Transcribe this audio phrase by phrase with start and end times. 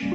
[0.00, 0.08] Hallo,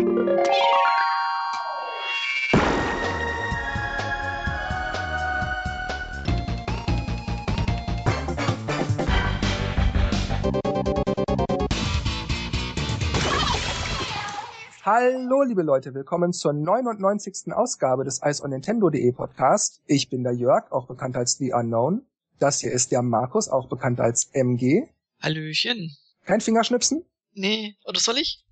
[15.43, 17.53] liebe Leute, willkommen zur 99.
[17.53, 19.83] Ausgabe des Ice on Nintendo.de Podcast.
[19.85, 22.07] Ich bin der Jörg, auch bekannt als The Unknown.
[22.39, 24.87] Das hier ist der Markus, auch bekannt als MG.
[25.21, 25.95] Hallöchen.
[26.23, 27.05] Kein Fingerschnipsen?
[27.33, 28.44] Nee, oder soll ich?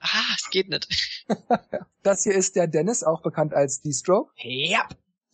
[0.00, 0.88] Ah, es geht nicht.
[2.02, 4.32] das hier ist der Dennis, auch bekannt als D-Stroke.
[4.36, 4.88] Ja.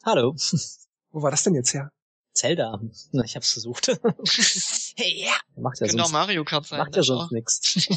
[0.04, 0.34] Hallo.
[1.10, 1.90] Wo war das denn jetzt her?
[2.34, 2.78] Zelda.
[3.12, 3.88] Na, ich hab's versucht.
[4.96, 5.32] hey, ja.
[5.56, 6.78] Macht ja genau, sonst, Mario Kart sein.
[6.78, 7.88] macht ja sonst nix.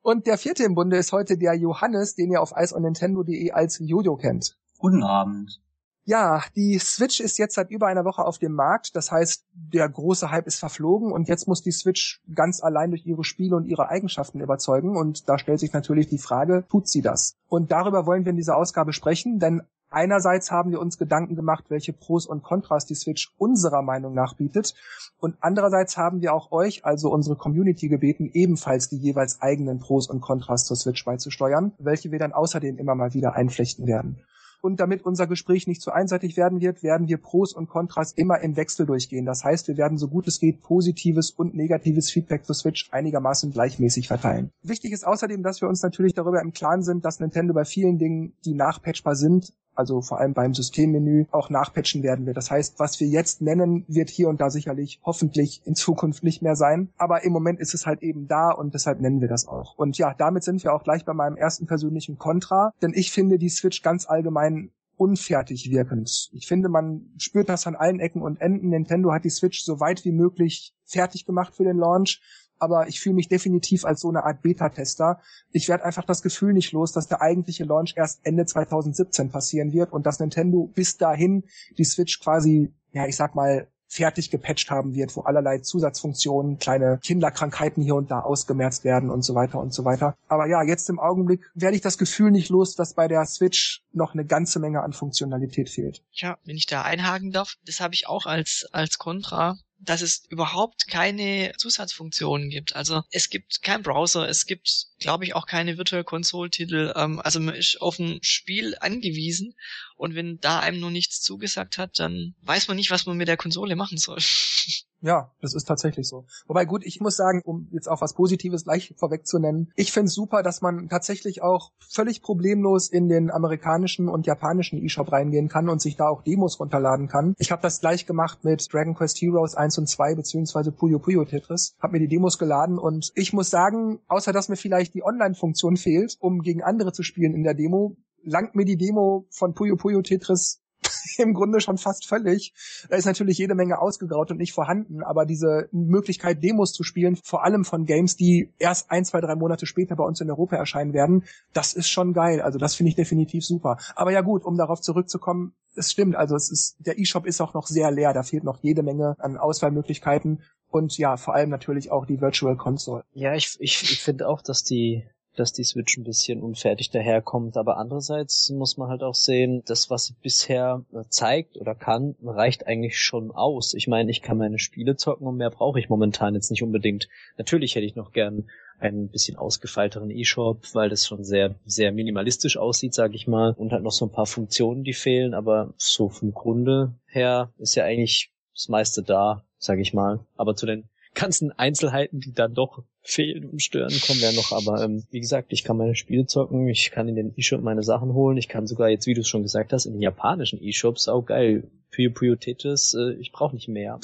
[0.00, 4.16] Und der vierte im Bunde ist heute der Johannes, den ihr auf iceonnintendo.de als Jojo
[4.16, 4.56] kennt.
[4.78, 5.60] Guten Abend.
[6.08, 8.94] Ja, die Switch ist jetzt seit über einer Woche auf dem Markt.
[8.94, 13.04] Das heißt, der große Hype ist verflogen und jetzt muss die Switch ganz allein durch
[13.04, 14.96] ihre Spiele und ihre Eigenschaften überzeugen.
[14.96, 17.34] Und da stellt sich natürlich die Frage, tut sie das?
[17.48, 21.66] Und darüber wollen wir in dieser Ausgabe sprechen, denn Einerseits haben wir uns Gedanken gemacht,
[21.68, 24.74] welche Pros und Kontras die Switch unserer Meinung nach bietet.
[25.20, 30.08] Und andererseits haben wir auch euch, also unsere Community, gebeten, ebenfalls die jeweils eigenen Pros
[30.10, 34.18] und Kontras zur Switch beizusteuern, welche wir dann außerdem immer mal wieder einflechten werden.
[34.60, 38.40] Und damit unser Gespräch nicht zu einseitig werden wird, werden wir Pros und Kontras immer
[38.40, 39.26] im Wechsel durchgehen.
[39.26, 43.52] Das heißt, wir werden so gut es geht positives und negatives Feedback zur Switch einigermaßen
[43.52, 44.50] gleichmäßig verteilen.
[44.62, 47.98] Wichtig ist außerdem, dass wir uns natürlich darüber im Klaren sind, dass Nintendo bei vielen
[47.98, 52.34] Dingen, die nachpatchbar sind, also vor allem beim Systemmenü, auch nachpatchen werden wir.
[52.34, 56.42] Das heißt, was wir jetzt nennen, wird hier und da sicherlich hoffentlich in Zukunft nicht
[56.42, 56.90] mehr sein.
[56.96, 59.76] Aber im Moment ist es halt eben da und deshalb nennen wir das auch.
[59.76, 63.38] Und ja, damit sind wir auch gleich bei meinem ersten persönlichen Kontra, denn ich finde
[63.38, 66.30] die Switch ganz allgemein unfertig wirkend.
[66.32, 68.70] Ich finde, man spürt das an allen Ecken und Enden.
[68.70, 72.20] Nintendo hat die Switch so weit wie möglich fertig gemacht für den Launch
[72.58, 75.20] aber ich fühle mich definitiv als so eine Art Beta-Tester.
[75.52, 79.72] Ich werde einfach das Gefühl nicht los, dass der eigentliche Launch erst Ende 2017 passieren
[79.72, 81.44] wird und dass Nintendo bis dahin
[81.78, 86.98] die Switch quasi, ja, ich sag mal, fertig gepatcht haben wird, wo allerlei Zusatzfunktionen, kleine
[87.02, 90.16] Kinderkrankheiten hier und da ausgemerzt werden und so weiter und so weiter.
[90.28, 93.82] Aber ja, jetzt im Augenblick werde ich das Gefühl nicht los, dass bei der Switch
[93.92, 96.02] noch eine ganze Menge an Funktionalität fehlt.
[96.12, 100.24] Ja, wenn ich da einhaken darf, das habe ich auch als, als Kontra dass es
[100.28, 102.74] überhaupt keine Zusatzfunktionen gibt.
[102.74, 106.92] Also es gibt kein Browser, es gibt, glaube ich, auch keine Virtual Console Titel.
[106.96, 109.54] Ähm, also man ist auf ein Spiel angewiesen
[109.96, 113.28] und wenn da einem nur nichts zugesagt hat, dann weiß man nicht, was man mit
[113.28, 114.18] der Konsole machen soll.
[115.02, 116.24] Ja, das ist tatsächlich so.
[116.46, 119.92] Wobei gut, ich muss sagen, um jetzt auch was Positives gleich vorweg zu nennen, ich
[119.92, 125.12] finde es super, dass man tatsächlich auch völlig problemlos in den amerikanischen und japanischen E-Shop
[125.12, 127.34] reingehen kann und sich da auch Demos runterladen kann.
[127.38, 131.24] Ich habe das gleich gemacht mit Dragon Quest Heroes 1 und 2 beziehungsweise Puyo Puyo
[131.24, 135.04] Tetris, habe mir die Demos geladen und ich muss sagen, außer dass mir vielleicht die
[135.04, 137.96] Online-Funktion fehlt, um gegen andere zu spielen in der Demo,
[138.26, 140.60] langt mir die Demo von Puyo Puyo Tetris
[141.18, 142.52] im Grunde schon fast völlig.
[142.88, 147.16] Da ist natürlich jede Menge ausgegraut und nicht vorhanden, aber diese Möglichkeit, Demos zu spielen,
[147.16, 150.56] vor allem von Games, die erst ein, zwei, drei Monate später bei uns in Europa
[150.56, 152.40] erscheinen werden, das ist schon geil.
[152.40, 153.78] Also das finde ich definitiv super.
[153.94, 157.54] Aber ja gut, um darauf zurückzukommen, es stimmt, also es ist, der E-Shop ist auch
[157.54, 161.90] noch sehr leer, da fehlt noch jede Menge an Auswahlmöglichkeiten und ja, vor allem natürlich
[161.90, 163.04] auch die Virtual Console.
[163.12, 165.04] Ja, ich, ich, ich finde auch, dass die
[165.36, 167.56] dass die Switch ein bisschen unfertig daherkommt.
[167.56, 172.66] Aber andererseits muss man halt auch sehen, das, was sie bisher zeigt oder kann, reicht
[172.66, 173.74] eigentlich schon aus.
[173.74, 177.08] Ich meine, ich kann meine Spiele zocken und mehr brauche ich momentan jetzt nicht unbedingt.
[177.38, 178.48] Natürlich hätte ich noch gern
[178.78, 183.54] einen bisschen ausgefeilteren E-Shop, weil das schon sehr, sehr minimalistisch aussieht, sag ich mal.
[183.56, 185.34] Und halt noch so ein paar Funktionen, die fehlen.
[185.34, 190.20] Aber so vom Grunde her ist ja eigentlich das meiste da, sag ich mal.
[190.36, 194.52] Aber zu den ganzen Einzelheiten, die dann doch fehlen und stören, kommen wir noch.
[194.52, 197.82] Aber ähm, wie gesagt, ich kann meine Spiele zocken, ich kann in den E-Shop meine
[197.82, 200.62] Sachen holen, ich kann sogar jetzt, wie du es schon gesagt hast, in den japanischen
[200.62, 203.98] E-Shops, auch geil, Puyo Puyo Tetris, äh, ich brauche nicht mehr.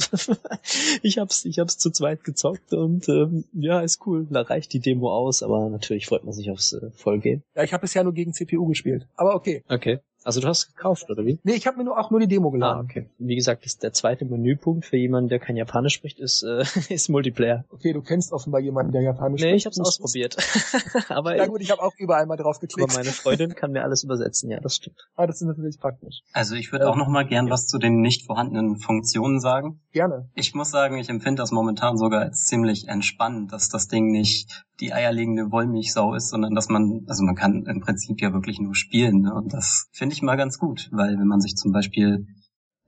[1.02, 4.26] ich hab's, ich hab's zu zweit gezockt und ähm, ja, ist cool.
[4.30, 7.42] Da reicht die Demo aus, aber natürlich freut man sich aufs äh, Vollgame.
[7.54, 9.06] Ja, ich habe bisher nur gegen CPU gespielt.
[9.16, 9.62] Aber okay.
[9.68, 10.00] Okay.
[10.24, 11.38] Also du hast gekauft, oder wie?
[11.42, 12.80] Nee, ich habe mir nur auch nur die Demo geladen.
[12.80, 13.08] Ah, okay.
[13.18, 17.08] Wie gesagt, ist der zweite Menüpunkt für jemanden, der kein Japanisch spricht, ist, äh, ist
[17.08, 17.64] Multiplayer.
[17.70, 19.52] Okay, du kennst offenbar jemanden, der Japanisch nee, spricht.
[19.52, 20.36] Nee, ich hab's ausprobiert.
[21.08, 22.90] aber ja gut, ich habe auch überall mal drauf geklickt.
[22.90, 24.98] Aber meine Freundin kann mir alles übersetzen, ja, das stimmt.
[25.16, 26.20] Ah, das ist natürlich praktisch.
[26.32, 29.80] Also ich würde auch noch mal gern was zu den nicht vorhandenen Funktionen sagen.
[29.92, 30.28] Gerne.
[30.34, 34.64] Ich muss sagen, ich empfinde das momentan sogar als ziemlich entspannend, dass das Ding nicht
[34.80, 38.74] die eierlegende Wollmilchsau ist, sondern dass man, also man kann im Prinzip ja wirklich nur
[38.74, 39.22] spielen.
[39.22, 39.34] Ne?
[39.34, 42.26] Und das finde ich mal ganz gut, weil wenn man sich zum Beispiel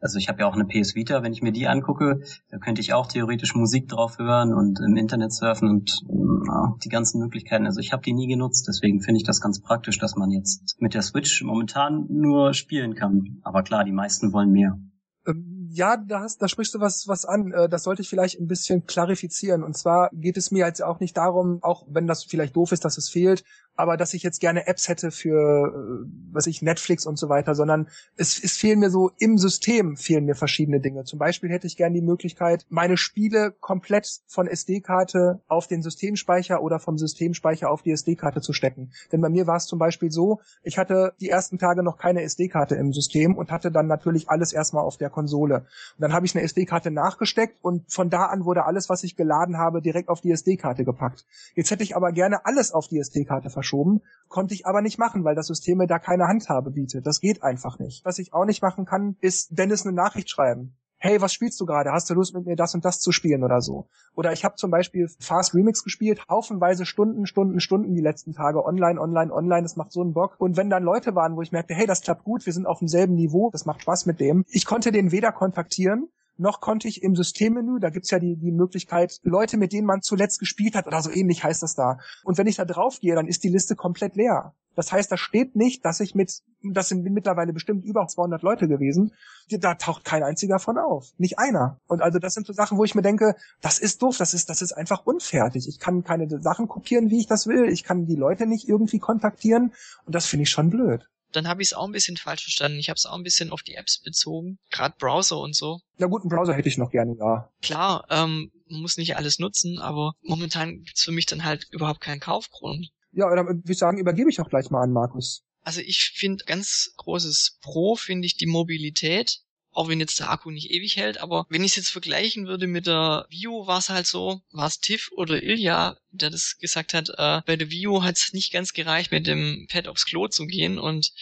[0.01, 2.21] Also ich habe ja auch eine PS Vita, wenn ich mir die angucke,
[2.51, 6.03] da könnte ich auch theoretisch Musik drauf hören und im Internet surfen und
[6.47, 7.65] ja, die ganzen Möglichkeiten.
[7.65, 10.77] Also ich habe die nie genutzt, deswegen finde ich das ganz praktisch, dass man jetzt
[10.79, 13.39] mit der Switch momentan nur spielen kann.
[13.45, 14.79] Aber klar, die meisten wollen mehr.
[15.27, 17.53] Ähm, ja, da, hast, da sprichst du was, was an.
[17.53, 19.63] Äh, das sollte ich vielleicht ein bisschen klarifizieren.
[19.63, 22.85] Und zwar geht es mir jetzt auch nicht darum, auch wenn das vielleicht doof ist,
[22.85, 23.45] dass es fehlt,
[23.77, 27.55] aber dass ich jetzt gerne Apps hätte für, äh, was ich, Netflix und so weiter,
[27.55, 31.05] sondern es, es fehlen mir so im System fehlen mir verschiedene Dinge.
[31.05, 36.63] Zum Beispiel hätte ich gerne die Möglichkeit, meine Spiele komplett von SD-Karte auf den Systemspeicher
[36.63, 38.93] oder vom Systemspeicher auf die SD-Karte zu stecken.
[39.13, 42.23] Denn bei mir war es zum Beispiel so, ich hatte die ersten Tage noch keine
[42.23, 45.67] SD-Karte im System und hatte dann natürlich alles erstmal auf der Konsole.
[45.97, 49.17] Und dann habe ich eine SD-Karte nachgesteckt und von da an wurde alles, was ich
[49.17, 51.25] geladen habe, direkt auf die SD-Karte gepackt.
[51.55, 55.25] Jetzt hätte ich aber gerne alles auf die SD-Karte verschoben, konnte ich aber nicht machen,
[55.25, 57.07] weil das System mir da keine Handhabe bietet.
[57.07, 58.05] Das geht einfach nicht.
[58.05, 61.67] Was ich auch nicht machen kann, ist Dennis eine Nachricht schreiben hey, was spielst du
[61.67, 61.93] gerade?
[61.93, 63.89] Hast du Lust mit mir das und das zu spielen oder so?
[64.15, 68.65] Oder ich habe zum Beispiel Fast Remix gespielt, haufenweise Stunden, Stunden, Stunden die letzten Tage
[68.65, 69.65] online, online, online.
[69.65, 70.37] Das macht so einen Bock.
[70.39, 72.79] Und wenn dann Leute waren, wo ich merkte, hey, das klappt gut, wir sind auf
[72.79, 74.47] demselben Niveau, das macht Spaß mit dem.
[74.49, 78.53] Ich konnte den weder kontaktieren, noch konnte ich im Systemmenü, da gibt's ja die, die
[78.53, 81.99] Möglichkeit, Leute, mit denen man zuletzt gespielt hat oder so ähnlich heißt das da.
[82.25, 84.55] Und wenn ich da drauf gehe, dann ist die Liste komplett leer.
[84.75, 88.67] Das heißt, da steht nicht, dass ich mit, das sind mittlerweile bestimmt über 200 Leute
[88.67, 89.13] gewesen,
[89.49, 91.13] da taucht kein einziger von auf.
[91.17, 91.79] Nicht einer.
[91.87, 94.51] Und also das sind so Sachen, wo ich mir denke, das ist doof, das ist,
[94.51, 95.69] das ist einfach unfertig.
[95.69, 97.69] Ich kann keine Sachen kopieren, wie ich das will.
[97.69, 99.73] Ich kann die Leute nicht irgendwie kontaktieren.
[100.07, 102.79] Und das finde ich schon blöd dann habe ich es auch ein bisschen falsch verstanden.
[102.79, 105.81] Ich habe es auch ein bisschen auf die Apps bezogen, gerade Browser und so.
[105.99, 107.51] Na gut, einen Browser hätte ich noch gerne, ja.
[107.63, 112.01] Klar, ähm, man muss nicht alles nutzen, aber momentan gibt's für mich dann halt überhaupt
[112.01, 112.91] keinen Kaufgrund.
[113.13, 115.45] Ja, dann würde ich sagen, übergebe ich auch gleich mal an Markus.
[115.63, 119.41] Also ich finde ganz großes Pro finde ich die Mobilität.
[119.75, 122.67] Auch wenn jetzt der Akku nicht ewig hält, aber wenn ich es jetzt vergleichen würde
[122.67, 126.95] mit der Vio, war es halt so, war es Tiff oder Ilja, der das gesagt
[126.95, 130.29] hat, äh, bei der Vio hat es nicht ganz gereicht, mit dem Pad aufs Klo
[130.29, 131.13] zu gehen und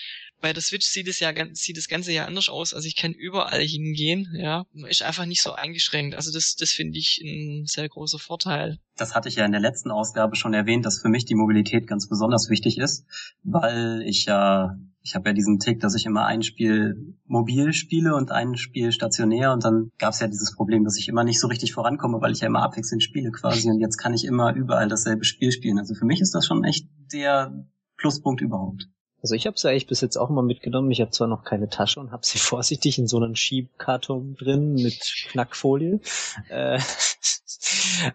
[0.43, 2.75] bei der Switch sieht es ja sieht das Ganze ja anders aus.
[2.75, 4.67] Also ich kann überall hingehen, ja.
[4.73, 6.15] Man ist einfach nicht so eingeschränkt.
[6.15, 8.79] Also das, das finde ich ein sehr großer Vorteil.
[8.97, 11.87] Das hatte ich ja in der letzten Ausgabe schon erwähnt, dass für mich die Mobilität
[11.87, 13.07] ganz besonders wichtig ist,
[13.43, 18.15] weil ich ja, ich habe ja diesen Tick, dass ich immer ein Spiel mobil spiele
[18.15, 21.41] und ein Spiel stationär und dann gab es ja dieses Problem, dass ich immer nicht
[21.41, 24.55] so richtig vorankomme, weil ich ja immer abwechselnd spiele quasi und jetzt kann ich immer
[24.55, 25.79] überall dasselbe Spiel spielen.
[25.79, 27.67] Also für mich ist das schon echt der
[27.97, 28.89] Pluspunkt überhaupt.
[29.23, 30.91] Also ich habe sie eigentlich bis jetzt auch immer mitgenommen.
[30.91, 34.75] Ich habe zwar noch keine Tasche und habe sie vorsichtig in so einem Schiebkarton drin
[34.75, 35.01] mit
[35.31, 36.01] Knackfolie.
[36.49, 36.81] Äh,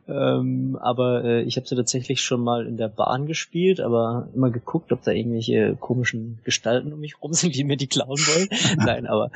[0.08, 4.50] ähm, aber äh, ich habe sie tatsächlich schon mal in der Bahn gespielt, aber immer
[4.50, 8.50] geguckt, ob da irgendwelche komischen Gestalten um mich rum sind, die mir die klauen wollen.
[8.78, 9.32] Nein, aber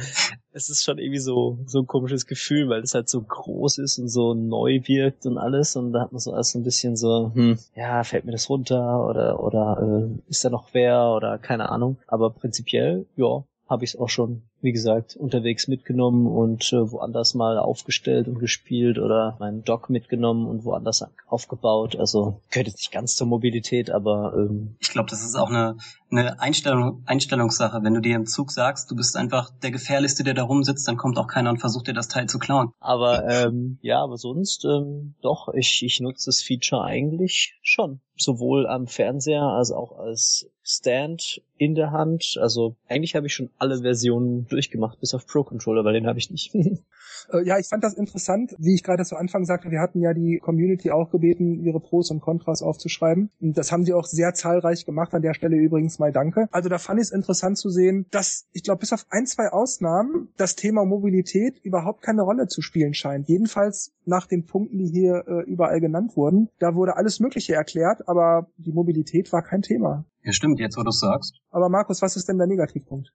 [0.54, 3.98] es ist schon irgendwie so so ein komisches Gefühl, weil es halt so groß ist
[3.98, 6.96] und so neu wirkt und alles und da hat man so erst so ein bisschen
[6.96, 11.38] so, hm, ja, fällt mir das runter oder oder äh, ist da noch wer oder
[11.38, 11.98] keine Ahnung.
[12.08, 17.34] Aber prinzipiell, ja, habe ich es auch schon wie gesagt, unterwegs mitgenommen und äh, woanders
[17.34, 21.96] mal aufgestellt und gespielt oder meinen Dock mitgenommen und woanders aufgebaut.
[21.96, 25.78] Also gehört jetzt nicht ganz zur Mobilität, aber ähm, ich glaube, das ist auch eine,
[26.12, 27.80] eine Einstellung, Einstellungssache.
[27.84, 30.98] Wenn du dir im Zug sagst, du bist einfach der Gefährlichste, der da rumsitzt, dann
[30.98, 32.72] kommt auch keiner und versucht dir das Teil zu klauen.
[32.80, 38.02] Aber ähm, ja, aber sonst ähm, doch, ich, ich nutze das Feature eigentlich schon.
[38.16, 42.38] Sowohl am Fernseher als auch als Stand in der Hand.
[42.40, 46.20] Also eigentlich habe ich schon alle Versionen durchgemacht, bis auf Pro Controller, weil den habe
[46.20, 46.54] ich nicht.
[47.32, 50.14] Äh, ja, ich fand das interessant, wie ich gerade zu Anfang sagte, wir hatten ja
[50.14, 53.30] die Community auch gebeten, ihre Pros und Kontras aufzuschreiben.
[53.40, 55.14] Und das haben sie auch sehr zahlreich gemacht.
[55.14, 56.48] An der Stelle übrigens mal danke.
[56.52, 59.50] Also da fand ich es interessant zu sehen, dass ich glaube, bis auf ein, zwei
[59.50, 63.28] Ausnahmen das Thema Mobilität überhaupt keine Rolle zu spielen scheint.
[63.28, 66.50] Jedenfalls nach den Punkten, die hier äh, überall genannt wurden.
[66.60, 70.06] Da wurde alles Mögliche erklärt, aber die Mobilität war kein Thema.
[70.24, 71.40] Ja, stimmt, jetzt wo du sagst.
[71.50, 73.12] Aber Markus, was ist denn der Negativpunkt?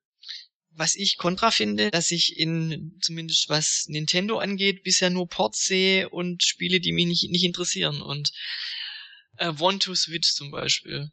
[0.76, 6.08] Was ich kontra finde, dass ich in, zumindest was Nintendo angeht, bisher nur Ports sehe
[6.08, 8.02] und Spiele, die mich nicht, nicht interessieren.
[8.02, 8.30] Und
[9.36, 11.10] äh, One to Switch zum Beispiel.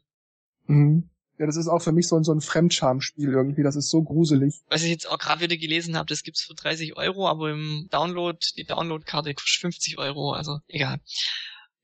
[0.66, 1.10] Mhm.
[1.38, 3.64] Ja, das ist auch für mich so, ein so ein Fremdscham-Spiel irgendwie.
[3.64, 4.60] Das ist so gruselig.
[4.68, 7.88] Was ich jetzt auch gerade wieder gelesen habe, das gibt's für 30 Euro, aber im
[7.90, 11.00] Download, die Download-Karte kostet 50 Euro, also egal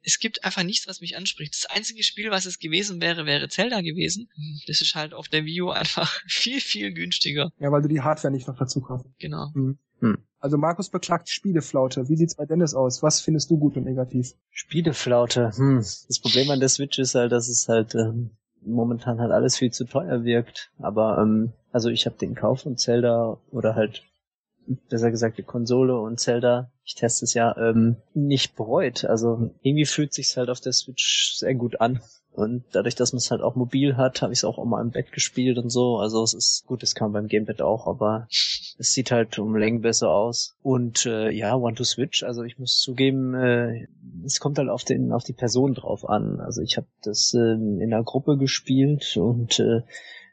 [0.03, 1.55] es gibt einfach nichts, was mich anspricht.
[1.55, 4.29] Das einzige Spiel, was es gewesen wäre, wäre Zelda gewesen.
[4.67, 7.53] Das ist halt auf der Wii U einfach viel, viel günstiger.
[7.59, 9.07] Ja, weil du die Hardware nicht noch dazu kaufst.
[9.19, 9.53] Genau.
[9.55, 9.79] Hm.
[10.01, 10.19] Hm.
[10.39, 12.09] Also Markus beklagt die Spieleflaute.
[12.09, 13.03] Wie sieht's bei Dennis aus?
[13.03, 14.33] Was findest du gut und negativ?
[14.51, 15.53] Spieleflaute.
[15.55, 15.77] Hm.
[15.77, 18.31] Das Problem an der Switch ist halt, dass es halt ähm,
[18.63, 20.71] momentan halt alles viel zu teuer wirkt.
[20.79, 24.05] Aber ähm, also ich habe den Kauf von Zelda oder halt
[24.89, 29.05] besser gesagt die Konsole und Zelda, ich teste es ja, ähm, nicht bereut.
[29.05, 32.01] Also irgendwie fühlt sich's halt auf der Switch sehr gut an.
[32.33, 34.91] Und dadurch, dass man es halt auch mobil hat, habe ich es auch, mal im
[34.91, 35.99] Bett gespielt und so.
[35.99, 39.83] Also es ist gut, es kann beim Gamepad auch, aber es sieht halt um Längen
[39.83, 40.57] besser aus.
[40.63, 43.87] Und äh, ja, One to Switch, also ich muss zugeben, äh,
[44.25, 46.41] es kommt halt auf den auf die Person drauf an.
[46.41, 49.83] Also ich habe das äh, in einer Gruppe gespielt und äh,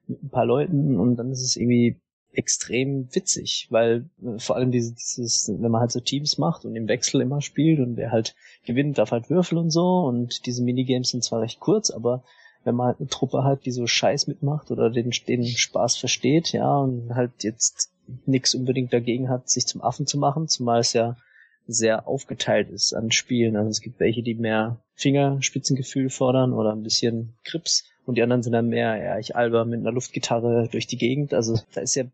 [0.07, 2.01] mit ein paar Leuten und dann ist es irgendwie
[2.37, 6.75] extrem witzig, weil äh, vor allem dieses, dieses, wenn man halt so Teams macht und
[6.75, 10.63] im Wechsel immer spielt und wer halt gewinnt, darf halt würfeln und so und diese
[10.63, 12.23] Minigames sind zwar recht kurz, aber
[12.63, 16.51] wenn man halt eine Truppe hat, die so Scheiß mitmacht oder den, den Spaß versteht,
[16.51, 17.91] ja, und halt jetzt
[18.25, 21.17] nichts unbedingt dagegen hat, sich zum Affen zu machen, zumal es ja
[21.65, 23.55] sehr aufgeteilt ist an Spielen.
[23.55, 28.41] Also es gibt welche, die mehr Fingerspitzengefühl fordern oder ein bisschen Krips und die anderen
[28.41, 31.33] sind dann mehr, ja, ich alber mit einer Luftgitarre durch die Gegend.
[31.33, 32.05] Also da ist ja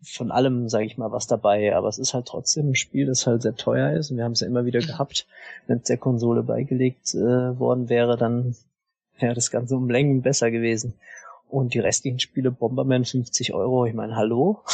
[0.00, 1.74] von allem, sage ich mal, was dabei.
[1.74, 4.12] Aber es ist halt trotzdem ein Spiel, das halt sehr teuer ist.
[4.12, 5.26] Und wir haben es ja immer wieder gehabt.
[5.66, 8.54] Wenn es der Konsole beigelegt äh, worden wäre, dann
[9.18, 10.94] wäre das Ganze um Längen besser gewesen.
[11.50, 13.84] Und die restlichen Spiele Bomberman 50 Euro.
[13.86, 14.62] Ich meine, hallo?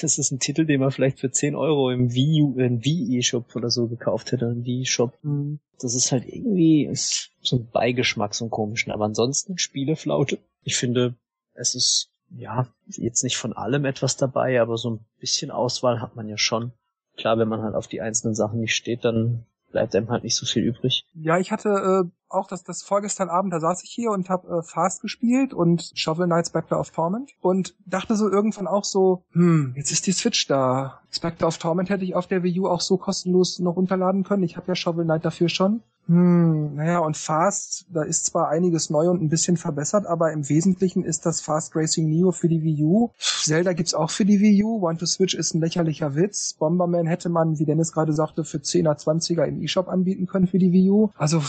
[0.00, 3.54] Das ist ein Titel, den man vielleicht für 10 Euro im Wii, im Wii eShop
[3.54, 5.12] oder so gekauft hätte, im Wii Shop.
[5.22, 5.58] Mhm.
[5.78, 8.90] Das ist halt irgendwie so ein Beigeschmack, so ein komischen.
[8.90, 10.38] Aber ansonsten Spieleflaute.
[10.62, 11.14] Ich finde,
[11.52, 16.16] es ist, ja, jetzt nicht von allem etwas dabei, aber so ein bisschen Auswahl hat
[16.16, 16.72] man ja schon.
[17.18, 19.44] Klar, wenn man halt auf die einzelnen Sachen nicht steht, dann
[19.76, 21.04] bleibt einem halt nicht so viel übrig.
[21.12, 24.48] Ja, ich hatte äh, auch das, das vorgestern Abend, da saß ich hier und habe
[24.48, 29.22] äh, Fast gespielt und Shovel Knight Spectre of Torment und dachte so irgendwann auch so,
[29.32, 31.02] hm, jetzt ist die Switch da.
[31.10, 34.44] Spectre of Torment hätte ich auf der Wii U auch so kostenlos noch runterladen können.
[34.44, 35.82] Ich habe ja Shovel Knight dafür schon.
[36.08, 40.48] Hm, naja, und Fast, da ist zwar einiges neu und ein bisschen verbessert, aber im
[40.48, 43.10] Wesentlichen ist das Fast Racing Neo für die Wii U.
[43.18, 44.86] Zelda gibt's auch für die Wii U.
[44.86, 46.54] One to Switch ist ein lächerlicher Witz.
[46.54, 50.58] Bomberman hätte man, wie Dennis gerade sagte, für 10er, 20er im eShop anbieten können für
[50.58, 51.10] die Wii U.
[51.16, 51.42] Also,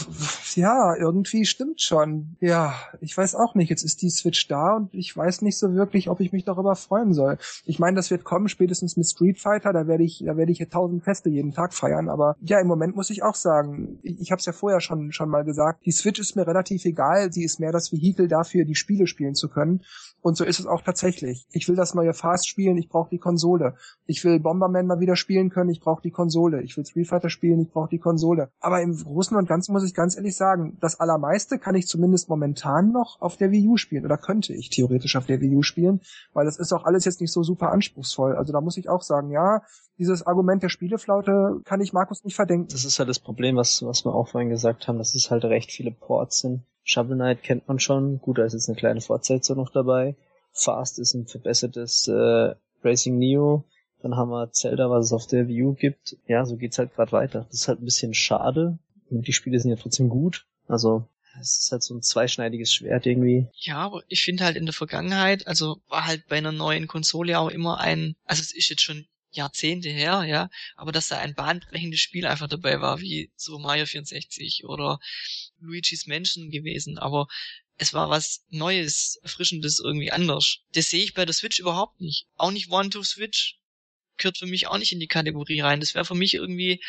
[0.55, 2.35] ja, irgendwie stimmt schon.
[2.39, 3.69] Ja, ich weiß auch nicht.
[3.69, 6.75] Jetzt ist die Switch da und ich weiß nicht so wirklich, ob ich mich darüber
[6.75, 7.37] freuen soll.
[7.65, 9.71] Ich meine, das wird kommen, spätestens mit Street Fighter.
[9.71, 12.09] Da werde ich, da werde ich hier tausend Feste jeden Tag feiern.
[12.09, 15.29] Aber ja, im Moment muss ich auch sagen, ich, ich habe ja vorher schon, schon
[15.29, 17.31] mal gesagt, die Switch ist mir relativ egal.
[17.31, 19.83] Sie ist mehr das Vehikel dafür, die Spiele spielen zu können.
[20.27, 21.47] Und so ist es auch tatsächlich.
[21.53, 23.75] Ich will das neue Fast spielen, ich brauche die Konsole.
[24.07, 26.61] Ich will Bomberman mal wieder spielen können, ich brauche die Konsole.
[26.63, 28.49] Ich will Street Fighter spielen, ich brauche die Konsole.
[28.59, 32.27] Aber im Großen und Ganzen muss ich ganz ehrlich sagen, das Allermeiste kann ich zumindest
[32.27, 34.03] momentan noch auf der Wii U spielen.
[34.03, 36.01] Oder könnte ich theoretisch auf der Wii U spielen,
[36.33, 38.35] weil das ist auch alles jetzt nicht so super anspruchsvoll.
[38.35, 39.61] Also da muss ich auch sagen, ja,
[39.97, 42.67] dieses Argument der Spieleflaute kann ich Markus nicht verdenken.
[42.69, 45.45] Das ist halt das Problem, was, was wir auch vorhin gesagt haben, dass es halt
[45.45, 46.65] recht viele Ports sind.
[46.87, 48.19] Shovel Knight kennt man schon.
[48.19, 50.15] Gut, da ist jetzt eine kleine Fortsetzung noch dabei.
[50.53, 53.65] Fast ist ein verbessertes äh, Racing Neo.
[54.01, 56.15] Dann haben wir Zelda, was es auf der View gibt.
[56.27, 57.45] Ja, so geht's halt gerade weiter.
[57.49, 58.79] Das ist halt ein bisschen schade.
[59.09, 60.45] Die Spiele sind ja trotzdem gut.
[60.67, 61.05] Also
[61.41, 63.47] es ist halt so ein zweischneidiges Schwert irgendwie.
[63.53, 67.37] Ja, aber ich finde halt in der Vergangenheit, also war halt bei einer neuen Konsole
[67.37, 71.35] auch immer ein, also es ist jetzt schon Jahrzehnte her, ja, aber dass da ein
[71.35, 74.99] bahnbrechendes Spiel einfach dabei war, wie so Mario 64 oder
[75.59, 77.27] Luigi's Mansion gewesen, aber
[77.77, 80.59] es war was Neues, Erfrischendes, irgendwie anders.
[80.73, 82.25] Das sehe ich bei der Switch überhaupt nicht.
[82.35, 83.59] Auch nicht One-to-Switch
[84.17, 85.79] gehört für mich auch nicht in die Kategorie rein.
[85.79, 86.83] Das wäre für mich irgendwie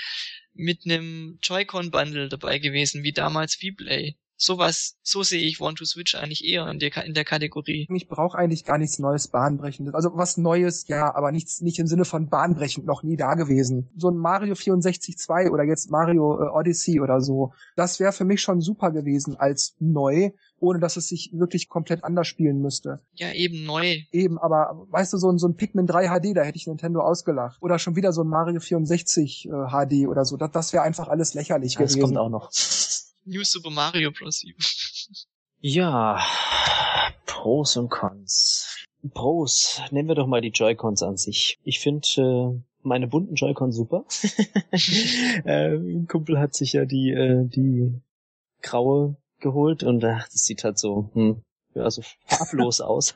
[0.55, 6.15] mit einem Joy-Con-Bundle dabei gewesen, wie damals V-Play sowas, so sehe ich One to Switch
[6.15, 7.87] eigentlich eher in der, in der Kategorie.
[7.93, 9.95] Ich brauche eigentlich gar nichts Neues, Bahnbrechendes.
[9.95, 13.91] Also was Neues, ja, aber nichts, nicht im Sinne von bahnbrechend, noch nie da gewesen.
[13.97, 18.25] So ein Mario 64 2 oder jetzt Mario äh, Odyssey oder so, das wäre für
[18.25, 20.31] mich schon super gewesen als neu,
[20.61, 23.01] ohne dass es sich wirklich komplett anders spielen müsste.
[23.15, 23.97] Ja, eben neu.
[24.13, 27.01] Eben, aber weißt du, so ein, so ein Pikmin 3 HD, da hätte ich Nintendo
[27.01, 27.61] ausgelacht.
[27.61, 30.37] Oder schon wieder so ein Mario 64 äh, HD oder so.
[30.37, 32.01] Das, das wäre einfach alles lächerlich das gewesen.
[32.01, 32.51] Das kommt auch noch.
[33.29, 34.43] New Super Mario Bros.
[34.43, 34.53] U.
[35.61, 36.25] Ja,
[37.27, 38.87] Pros und Cons.
[39.13, 41.59] Pros, nehmen wir doch mal die Joy-Cons an sich.
[41.63, 44.05] Ich finde äh, meine bunten Joy-Cons super.
[45.45, 48.01] äh, ein Kumpel hat sich ja die, äh, die
[48.63, 51.43] graue geholt und ach, das sieht halt so, hm,
[51.75, 53.15] ja, so farblos aus.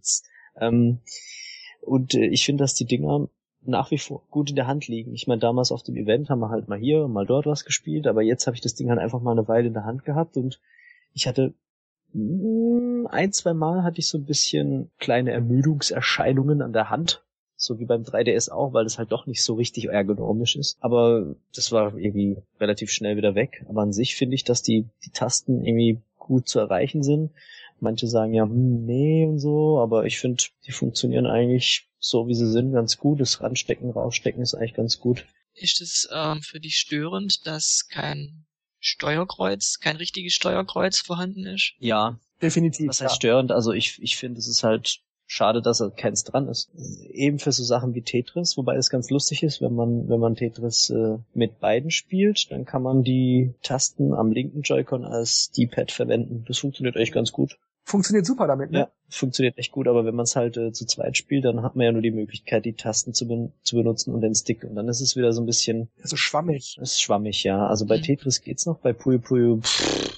[0.60, 1.00] ähm,
[1.80, 3.28] und äh, ich finde, dass die Dinger
[3.66, 5.14] nach wie vor gut in der Hand liegen.
[5.14, 8.06] Ich meine, damals auf dem Event haben wir halt mal hier, mal dort was gespielt,
[8.06, 10.36] aber jetzt habe ich das Ding halt einfach mal eine Weile in der Hand gehabt
[10.36, 10.60] und
[11.12, 11.54] ich hatte
[12.12, 17.24] mm, ein, zwei Mal hatte ich so ein bisschen kleine Ermüdungserscheinungen an der Hand,
[17.56, 20.76] so wie beim 3DS auch, weil das halt doch nicht so richtig ergonomisch ist.
[20.80, 23.64] Aber das war irgendwie relativ schnell wieder weg.
[23.68, 27.30] Aber an sich finde ich, dass die, die Tasten irgendwie gut zu erreichen sind.
[27.80, 32.34] Manche sagen ja, hm, nee und so, aber ich finde, die funktionieren eigentlich so wie
[32.34, 33.20] sie sind ganz gut.
[33.20, 35.24] Das Ranstecken, Rausstecken ist eigentlich ganz gut.
[35.54, 38.44] Ist es ähm, für dich störend, dass kein
[38.78, 41.72] Steuerkreuz, kein richtiges Steuerkreuz vorhanden ist?
[41.78, 42.88] Ja, Definitiv.
[42.88, 43.16] was heißt ja.
[43.16, 43.52] störend?
[43.52, 46.70] Also ich, ich finde, es ist halt schade, dass da keins dran ist.
[47.08, 50.34] Eben für so Sachen wie Tetris, wobei es ganz lustig ist, wenn man, wenn man
[50.34, 55.90] Tetris äh, mit beiden spielt, dann kann man die Tasten am linken Joy-Con als D-Pad
[55.90, 56.44] verwenden.
[56.46, 57.56] Das funktioniert echt ganz gut.
[57.86, 58.78] Funktioniert super damit, ne?
[58.78, 61.76] Ja, funktioniert echt gut, aber wenn man es halt äh, zu zweit spielt, dann hat
[61.76, 64.64] man ja nur die Möglichkeit, die Tasten zu, ben zu benutzen und den Stick.
[64.64, 66.78] Und dann ist es wieder so ein bisschen, Also schwammig.
[66.80, 67.66] ist schwammig, ja.
[67.66, 68.02] Also bei Mhm.
[68.02, 69.60] Tetris geht's noch, bei Puyo Puyo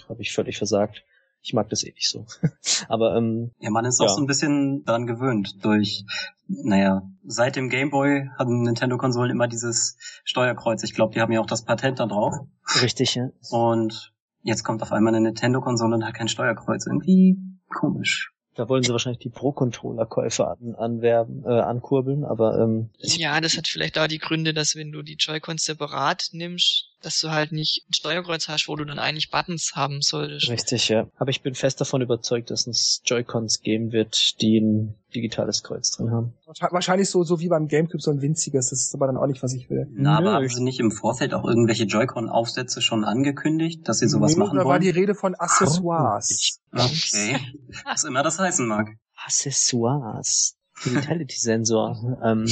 [0.09, 1.03] habe ich völlig versagt.
[1.43, 2.25] Ich mag das eh nicht so.
[2.89, 4.07] aber ähm, Ja, man ist Ja.
[4.07, 6.05] auch so ein bisschen daran gewöhnt durch,
[6.47, 10.85] naja, seit dem Game Boy hatten Nintendo-Konsolen immer dieses Steuerkreuz.
[10.85, 12.35] Ich glaube, die haben ja auch das Patent da drauf.
[12.81, 13.31] richtig, ja.
[13.51, 16.87] Und jetzt kommt auf einmal eine Nintendo-Konsole und hat kein Steuerkreuz.
[16.87, 17.37] Irgendwie
[17.77, 18.33] komisch.
[18.55, 23.69] Da wollen sie wahrscheinlich die Pro-Controller-Käufer an, anwerben, äh, ankurbeln, aber ähm, Ja, das hat
[23.69, 27.85] vielleicht auch die Gründe, dass wenn du die Joy-Cons separat nimmst, dass du halt nicht
[27.89, 30.49] ein Steuerkreuz hast, wo du dann eigentlich Buttons haben solltest.
[30.51, 31.07] richtig, ja.
[31.17, 35.93] Aber ich bin fest davon überzeugt, dass es Joy-Cons geben wird, die ein digitales Kreuz
[35.93, 36.35] drin haben.
[36.71, 38.71] Wahrscheinlich so, so wie beim Gamecube so ein winziges.
[38.71, 39.87] Das ist aber dann auch nicht, was ich will.
[39.93, 44.09] Na, Nö, aber haben sie nicht im Vorfeld auch irgendwelche Joy-Con-Aufsätze schon angekündigt, dass sie
[44.09, 44.83] sowas Nee, machen da war wollen?
[44.83, 46.59] die Rede von Accessoires.
[46.73, 47.39] Okay.
[47.85, 48.89] Was immer das heißen mag.
[49.25, 50.56] Accessoires.
[50.83, 52.19] Vitality-Sensor.
[52.23, 52.47] ähm,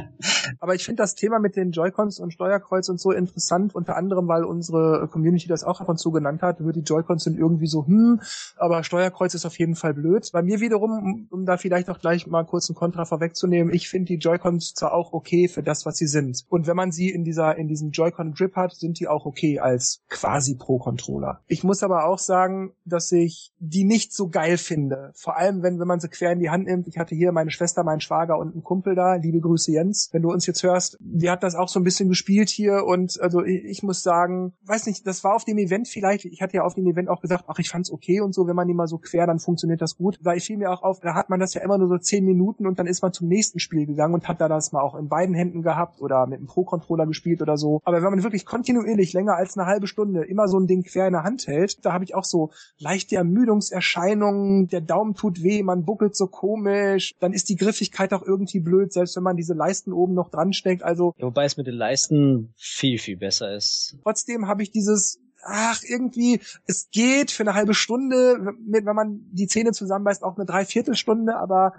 [0.60, 4.28] Aber ich finde das Thema mit den Joy-Cons und Steuerkreuz und so interessant, unter anderem,
[4.28, 6.58] weil unsere Community das auch ab und zu genannt hat.
[6.60, 8.20] Die Joy-Cons sind irgendwie so, hm,
[8.56, 10.30] aber Steuerkreuz ist auf jeden Fall blöd.
[10.32, 14.06] Bei mir wiederum, um, da vielleicht auch gleich mal kurz einen Kontra vorwegzunehmen, ich finde
[14.06, 16.44] die Joy-Cons zwar auch okay für das, was sie sind.
[16.48, 20.02] Und wenn man sie in dieser, in diesem Joy-Con-Grip hat, sind die auch okay als
[20.08, 21.40] quasi Pro-Controller.
[21.46, 25.12] Ich muss aber auch sagen, dass ich die nicht so geil finde.
[25.14, 26.86] Vor allem, wenn, wenn man sie quer in die Hand nimmt.
[26.86, 29.16] Ich hatte hier meine Schwester, meinen Schwager und einen Kumpel da.
[29.16, 30.10] Liebe Grüße, Jens.
[30.12, 33.20] Wenn du uns jetzt hörst, die hat das auch so ein bisschen gespielt hier und
[33.20, 36.58] also ich, ich muss sagen, weiß nicht, das war auf dem Event vielleicht, ich hatte
[36.58, 38.74] ja auf dem Event auch gesagt, ach, ich fand's okay und so, wenn man die
[38.74, 40.20] mal so quer, dann funktioniert das gut.
[40.22, 42.64] Da fiel mir auch auf, da hat man das ja immer nur so zehn Minuten
[42.64, 45.08] und dann ist man zum nächsten Spiel gegangen und hat da das mal auch in
[45.08, 47.80] beiden Händen gehabt oder mit einem Pro-Controller gespielt oder so.
[47.82, 51.08] Aber wenn man wirklich kontinuierlich länger als eine halbe Stunde immer so ein Ding quer
[51.08, 55.64] in der Hand hält, da habe ich auch so leichte Ermüdungserscheinungen, der Daumen tut weh,
[55.64, 59.54] man buckelt so komisch, dann ist die Griffigkeit auch irgendwie blöd, selbst wenn man diese
[59.54, 60.82] Leisten oben noch dran steckt.
[60.82, 63.96] Also ja, wobei es mit den Leisten viel, viel besser ist.
[64.02, 69.48] trotzdem habe ich dieses Ach, irgendwie, es geht für eine halbe Stunde, wenn man die
[69.48, 71.72] Zähne zusammenbeißt, auch eine Dreiviertelstunde, aber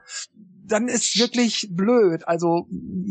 [0.66, 2.28] dann ist wirklich blöd.
[2.28, 2.68] Also,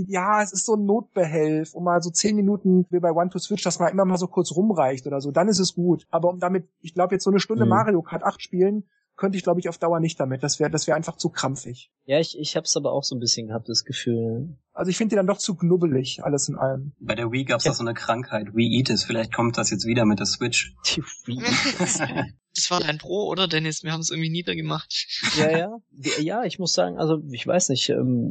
[0.09, 3.39] ja, es ist so ein Notbehelf, um mal so zehn Minuten wie bei One to
[3.39, 6.07] Switch, dass man immer mal so kurz rumreicht oder so, dann ist es gut.
[6.11, 7.71] Aber um damit, ich glaube, jetzt so eine Stunde Mhm.
[7.71, 8.85] Mario Kart 8 spielen,
[9.23, 10.43] könnte ich, glaube ich, auf Dauer nicht damit.
[10.43, 11.93] Das wäre das wäre einfach zu krampfig.
[12.07, 14.59] Ja, ich, ich hab's aber auch so ein bisschen gehabt, das Gefühl.
[14.73, 16.93] Also ich finde die dann doch zu knubbelig, alles in allem.
[16.99, 17.71] Bei der Wii gab's Ja.
[17.71, 18.99] da so eine Krankheit, Wii Eat It.
[18.99, 20.75] Vielleicht kommt das jetzt wieder mit der Switch.
[20.97, 21.41] Die Wii.
[22.55, 23.83] Das war dein Pro, oder Dennis?
[23.83, 25.07] Wir haben es irgendwie niedergemacht.
[25.39, 25.79] ja, ja.
[26.21, 28.31] Ja, ich muss sagen, also ich weiß nicht, ähm,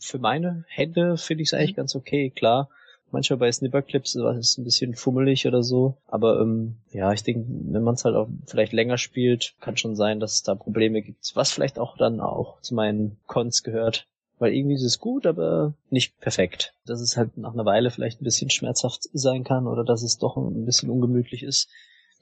[0.00, 2.68] für meine Hände finde ich es eigentlich ganz okay, klar.
[3.10, 5.96] Manchmal bei Snipperclips ist es ein bisschen fummelig oder so.
[6.06, 9.96] Aber ähm, ja, ich denke, wenn man es halt auch vielleicht länger spielt, kann schon
[9.96, 11.32] sein, dass es da Probleme gibt.
[11.34, 14.06] Was vielleicht auch dann auch zu meinen Cons gehört.
[14.38, 16.74] Weil irgendwie ist es gut, aber nicht perfekt.
[16.86, 20.18] Dass es halt nach einer Weile vielleicht ein bisschen schmerzhaft sein kann oder dass es
[20.18, 21.68] doch ein bisschen ungemütlich ist.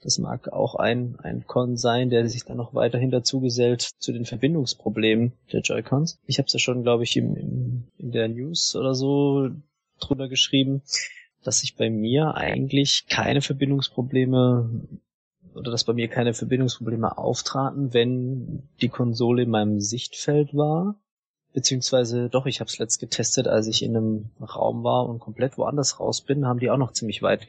[0.03, 4.11] Das mag auch ein, ein Con sein, der sich dann noch weiterhin dazu gesellt zu
[4.11, 6.19] den Verbindungsproblemen der Joy-Cons.
[6.27, 9.49] Ich habe es ja schon, glaube ich, im, im, in der News oder so
[9.99, 10.81] drunter geschrieben,
[11.43, 14.87] dass sich bei mir eigentlich keine Verbindungsprobleme
[15.53, 20.95] oder dass bei mir keine Verbindungsprobleme auftraten, wenn die Konsole in meinem Sichtfeld war.
[21.53, 25.57] Beziehungsweise doch, ich habe es letzt getestet, als ich in einem Raum war und komplett
[25.57, 27.47] woanders raus bin, haben die auch noch ziemlich weit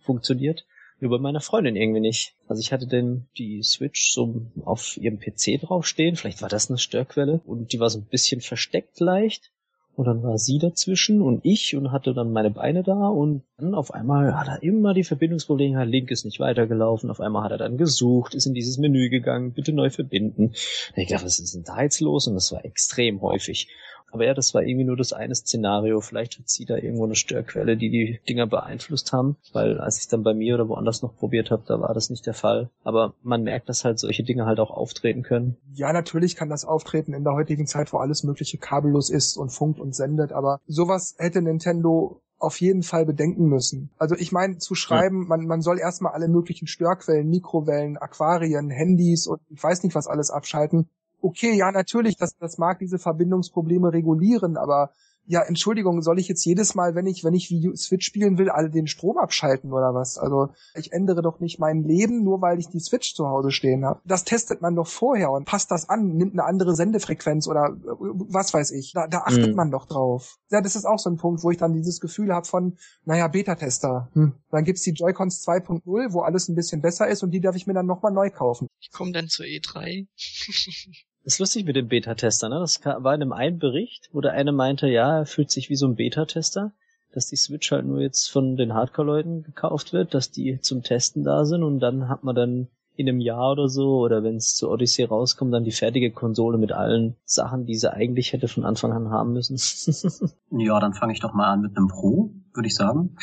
[0.00, 0.66] funktioniert.
[1.00, 2.34] Nur bei meiner Freundin irgendwie nicht.
[2.48, 6.78] Also ich hatte denn die Switch so auf ihrem PC draufstehen, vielleicht war das eine
[6.78, 9.52] Störquelle und die war so ein bisschen versteckt leicht.
[9.96, 13.74] Und dann war sie dazwischen und ich und hatte dann meine Beine da und dann
[13.74, 17.58] auf einmal hat er immer die Verbindungsprobleme, Link ist nicht weitergelaufen, auf einmal hat er
[17.58, 20.46] dann gesucht, ist in dieses Menü gegangen, bitte neu verbinden.
[20.46, 20.56] Und
[20.96, 22.26] ich dachte, was ist denn da jetzt los?
[22.26, 23.68] Und das war extrem häufig.
[24.14, 26.00] Aber ja, das war irgendwie nur das eine Szenario.
[26.00, 30.06] Vielleicht hat sie da irgendwo eine Störquelle, die die Dinger beeinflusst haben, weil als ich
[30.06, 32.70] dann bei mir oder woanders noch probiert habe, da war das nicht der Fall.
[32.84, 35.56] Aber man merkt, dass halt solche Dinge halt auch auftreten können.
[35.72, 39.50] Ja, natürlich kann das auftreten in der heutigen Zeit, wo alles mögliche kabellos ist und
[39.50, 43.90] funkt und sendet, aber sowas hätte Nintendo auf jeden Fall bedenken müssen.
[43.98, 49.26] Also ich meine, zu schreiben, man, man soll erstmal alle möglichen Störquellen, Mikrowellen, Aquarien, Handys
[49.26, 50.88] und ich weiß nicht was alles abschalten.
[51.24, 54.90] Okay, ja, natürlich, das, das mag diese Verbindungsprobleme regulieren, aber
[55.26, 58.50] ja, Entschuldigung, soll ich jetzt jedes Mal, wenn ich, wenn ich wie Switch spielen will,
[58.50, 60.18] alle den Strom abschalten oder was?
[60.18, 63.86] Also ich ändere doch nicht mein Leben, nur weil ich die Switch zu Hause stehen
[63.86, 64.00] habe.
[64.04, 68.52] Das testet man doch vorher und passt das an, nimmt eine andere Sendefrequenz oder was
[68.52, 68.92] weiß ich.
[68.92, 69.56] Da, da achtet mhm.
[69.56, 70.36] man doch drauf.
[70.50, 73.28] Ja, das ist auch so ein Punkt, wo ich dann dieses Gefühl habe von, naja,
[73.28, 74.10] Beta-Tester.
[74.12, 74.34] Hm.
[74.50, 77.66] Dann gibt's die Joy-Cons 2.0, wo alles ein bisschen besser ist und die darf ich
[77.66, 78.68] mir dann nochmal neu kaufen.
[78.78, 80.06] Ich komme dann zur E3.
[81.24, 82.58] Das ist lustig mit dem Beta-Tester, ne?
[82.60, 85.76] Das war in einem einen Bericht, wo der eine meinte, ja, er fühlt sich wie
[85.76, 86.72] so ein Beta-Tester,
[87.14, 91.24] dass die Switch halt nur jetzt von den Hardcore-Leuten gekauft wird, dass die zum Testen
[91.24, 94.54] da sind und dann hat man dann in einem Jahr oder so oder wenn es
[94.54, 98.64] zu Odyssey rauskommt, dann die fertige Konsole mit allen Sachen, die sie eigentlich hätte von
[98.64, 99.56] Anfang an haben müssen.
[100.50, 103.16] ja, dann fange ich doch mal an mit einem Pro, würde ich sagen.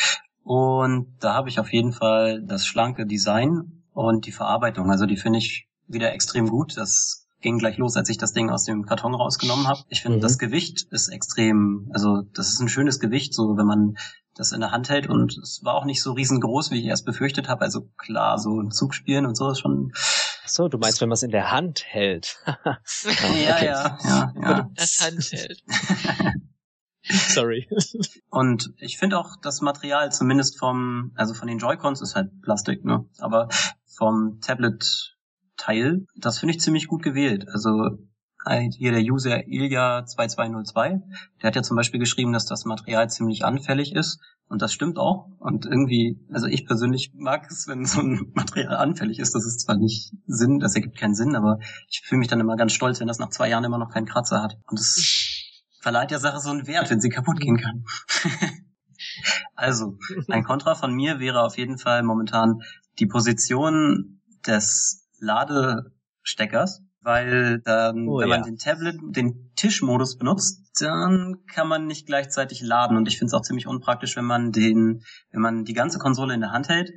[0.44, 4.90] Und da habe ich auf jeden Fall das schlanke Design und die Verarbeitung.
[4.90, 6.76] Also die finde ich wieder extrem gut.
[6.76, 9.82] Das ging gleich los, als ich das Ding aus dem Karton rausgenommen habe.
[9.90, 10.22] Ich finde, mhm.
[10.22, 13.96] das Gewicht ist extrem, also das ist ein schönes Gewicht, so wenn man
[14.36, 17.06] das in der Hand hält und es war auch nicht so riesengroß, wie ich erst
[17.06, 17.62] befürchtet habe.
[17.62, 19.92] Also klar, so ein Zug spielen und so ist schon.
[20.46, 22.38] So, du meinst, wenn man es in der Hand hält?
[22.46, 24.70] ja, ja, ja, ja.
[24.74, 25.62] Das Handheld.
[27.04, 27.68] Sorry.
[28.30, 32.86] Und ich finde auch das Material, zumindest vom, also von den Joy-Cons ist halt Plastik,
[32.86, 33.06] ne?
[33.20, 33.50] Aber
[33.98, 35.11] vom Tablet
[35.62, 36.06] Teil.
[36.16, 37.48] Das finde ich ziemlich gut gewählt.
[37.50, 37.98] Also
[38.72, 41.02] hier der User Ilya2202,
[41.42, 44.20] der hat ja zum Beispiel geschrieben, dass das Material ziemlich anfällig ist.
[44.48, 45.28] Und das stimmt auch.
[45.38, 49.36] Und irgendwie, also ich persönlich mag es, wenn so ein Material anfällig ist.
[49.36, 52.58] Das ist zwar nicht Sinn, das ergibt keinen Sinn, aber ich fühle mich dann immer
[52.58, 54.58] ganz stolz, wenn das nach zwei Jahren immer noch keinen Kratzer hat.
[54.66, 57.86] Und es verleiht der Sache so einen Wert, wenn sie kaputt gehen kann.
[59.56, 59.98] also,
[60.28, 62.62] ein Kontra von mir wäre auf jeden Fall momentan
[63.00, 68.38] die Position des Ladesteckers, weil dann, oh, wenn ja.
[68.38, 72.98] man den Tablet, den Tischmodus benutzt, dann kann man nicht gleichzeitig laden.
[72.98, 76.34] Und ich finde es auch ziemlich unpraktisch, wenn man den, wenn man die ganze Konsole
[76.34, 76.92] in der Hand hält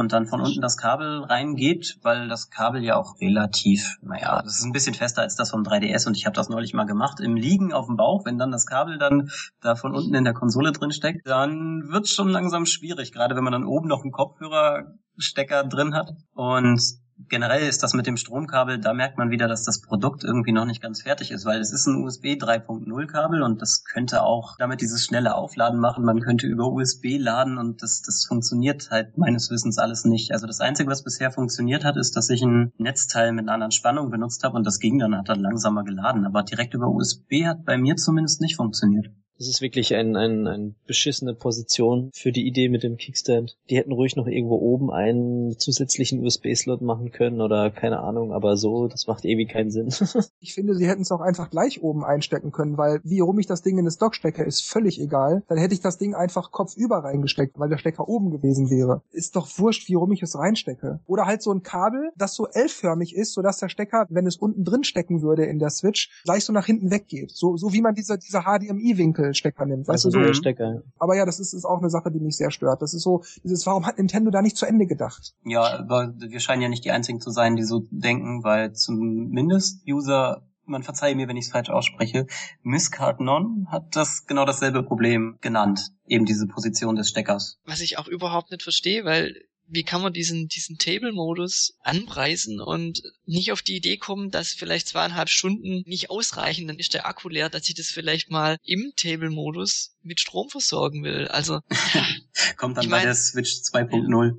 [0.00, 4.58] und dann von unten das Kabel reingeht, weil das Kabel ja auch relativ, naja, das
[4.58, 7.20] ist ein bisschen fester als das vom 3DS und ich habe das neulich mal gemacht
[7.20, 10.32] im Liegen auf dem Bauch, wenn dann das Kabel dann da von unten in der
[10.32, 14.12] Konsole drin steckt, dann wird's schon langsam schwierig, gerade wenn man dann oben noch einen
[14.12, 16.12] Kopfhörerstecker drin hat.
[16.32, 16.80] Und
[17.28, 20.64] generell ist das mit dem Stromkabel, da merkt man wieder, dass das Produkt irgendwie noch
[20.64, 24.56] nicht ganz fertig ist, weil es ist ein USB 3.0 Kabel und das könnte auch
[24.58, 26.04] damit dieses schnelle Aufladen machen.
[26.04, 30.32] Man könnte über USB laden und das, das funktioniert halt meines Wissens alles nicht.
[30.32, 33.72] Also das Einzige, was bisher funktioniert hat, ist, dass ich ein Netzteil mit einer anderen
[33.72, 36.26] Spannung benutzt habe und das ging dann, hat dann langsamer geladen.
[36.26, 39.08] Aber direkt über USB hat bei mir zumindest nicht funktioniert.
[39.40, 43.56] Das ist wirklich ein, ein, ein beschissene Position für die Idee mit dem Kickstand.
[43.70, 48.58] Die hätten ruhig noch irgendwo oben einen zusätzlichen USB-Slot machen können oder keine Ahnung, aber
[48.58, 49.88] so, das macht ewig keinen Sinn.
[50.40, 53.46] ich finde, sie hätten es auch einfach gleich oben einstecken können, weil wie rum ich
[53.46, 55.42] das Ding in das Dock stecke, ist völlig egal.
[55.48, 59.00] Dann hätte ich das Ding einfach kopfüber reingesteckt, weil der Stecker oben gewesen wäre.
[59.10, 61.00] Ist doch wurscht, wie rum ich es reinstecke.
[61.06, 64.64] Oder halt so ein Kabel, das so L-förmig ist, sodass der Stecker, wenn es unten
[64.64, 67.30] drin stecken würde in der Switch, gleich so nach hinten weggeht.
[67.30, 69.88] So, so wie man diese, diese HDMI-Winkel Stecker nimmt.
[69.88, 70.34] Weißt also du, so?
[70.34, 70.82] Stecker.
[70.98, 72.82] Aber ja, das ist, ist auch eine Sache, die mich sehr stört.
[72.82, 75.34] Das ist so, dieses, warum hat Nintendo da nicht zu Ende gedacht?
[75.44, 79.86] Ja, aber wir scheinen ja nicht die einzigen zu sein, die so denken, weil zumindest
[79.86, 82.26] User man verzeihe mir, wenn ich es falsch ausspreche,
[82.62, 87.58] Miss Cardnon hat das genau dasselbe Problem genannt, eben diese Position des Steckers.
[87.64, 89.34] Was ich auch überhaupt nicht verstehe, weil
[89.70, 94.88] wie kann man diesen, diesen Table-Modus anpreisen und nicht auf die Idee kommen, dass vielleicht
[94.88, 98.92] zweieinhalb Stunden nicht ausreichen, dann ist der Akku leer, dass ich das vielleicht mal im
[98.96, 101.28] Table-Modus mit Strom versorgen will.
[101.28, 101.60] Also
[102.56, 104.36] kommt dann bei der Switch 2.0.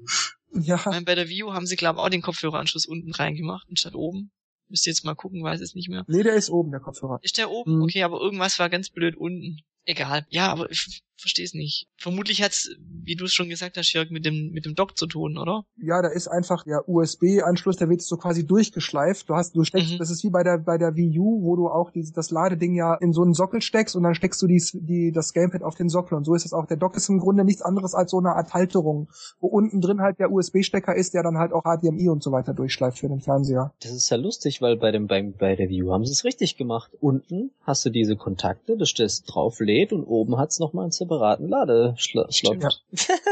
[0.53, 0.75] Ja.
[0.75, 3.95] Ich mein, bei der View haben sie, glaube ich, auch den Kopfhöreranschluss unten reingemacht, anstatt
[3.95, 4.31] oben.
[4.67, 6.03] Müsst ihr jetzt mal gucken, weiß es nicht mehr.
[6.07, 7.19] Nee, der ist oben, der Kopfhörer.
[7.21, 7.77] Ist der oben?
[7.77, 7.83] Mhm.
[7.83, 9.61] Okay, aber irgendwas war ganz blöd unten.
[9.83, 10.25] Egal.
[10.29, 11.87] Ja, aber ich verstehe es nicht.
[11.97, 15.07] Vermutlich hat's, wie du es schon gesagt hast, Jörg, mit dem mit dem Dock zu
[15.07, 15.65] tun, oder?
[15.77, 19.29] Ja, da ist einfach der USB-Anschluss, der wird so quasi durchgeschleift.
[19.29, 19.97] Du hast, du steckst, mhm.
[19.97, 22.75] das ist wie bei der bei der Wii U, wo du auch dieses das Ladeding
[22.75, 25.75] ja in so einen Sockel steckst und dann steckst du die, die das Gamepad auf
[25.75, 26.65] den Sockel und so ist es auch.
[26.65, 30.01] Der Dock ist im Grunde nichts anderes als so eine Art Halterung, wo unten drin
[30.01, 33.21] halt der USB-Stecker ist, der dann halt auch HDMI und so weiter durchschleift für den
[33.21, 33.73] Fernseher.
[33.81, 36.23] Das ist ja lustig, weil bei dem bei, bei der Wii U haben sie es
[36.23, 36.91] richtig gemacht.
[36.99, 40.91] Unten hast du diese Kontakte, das stellst drauf lädt und oben hat's noch mal einen
[41.11, 42.33] separaten Lade Slot.
[42.41, 42.69] Ja.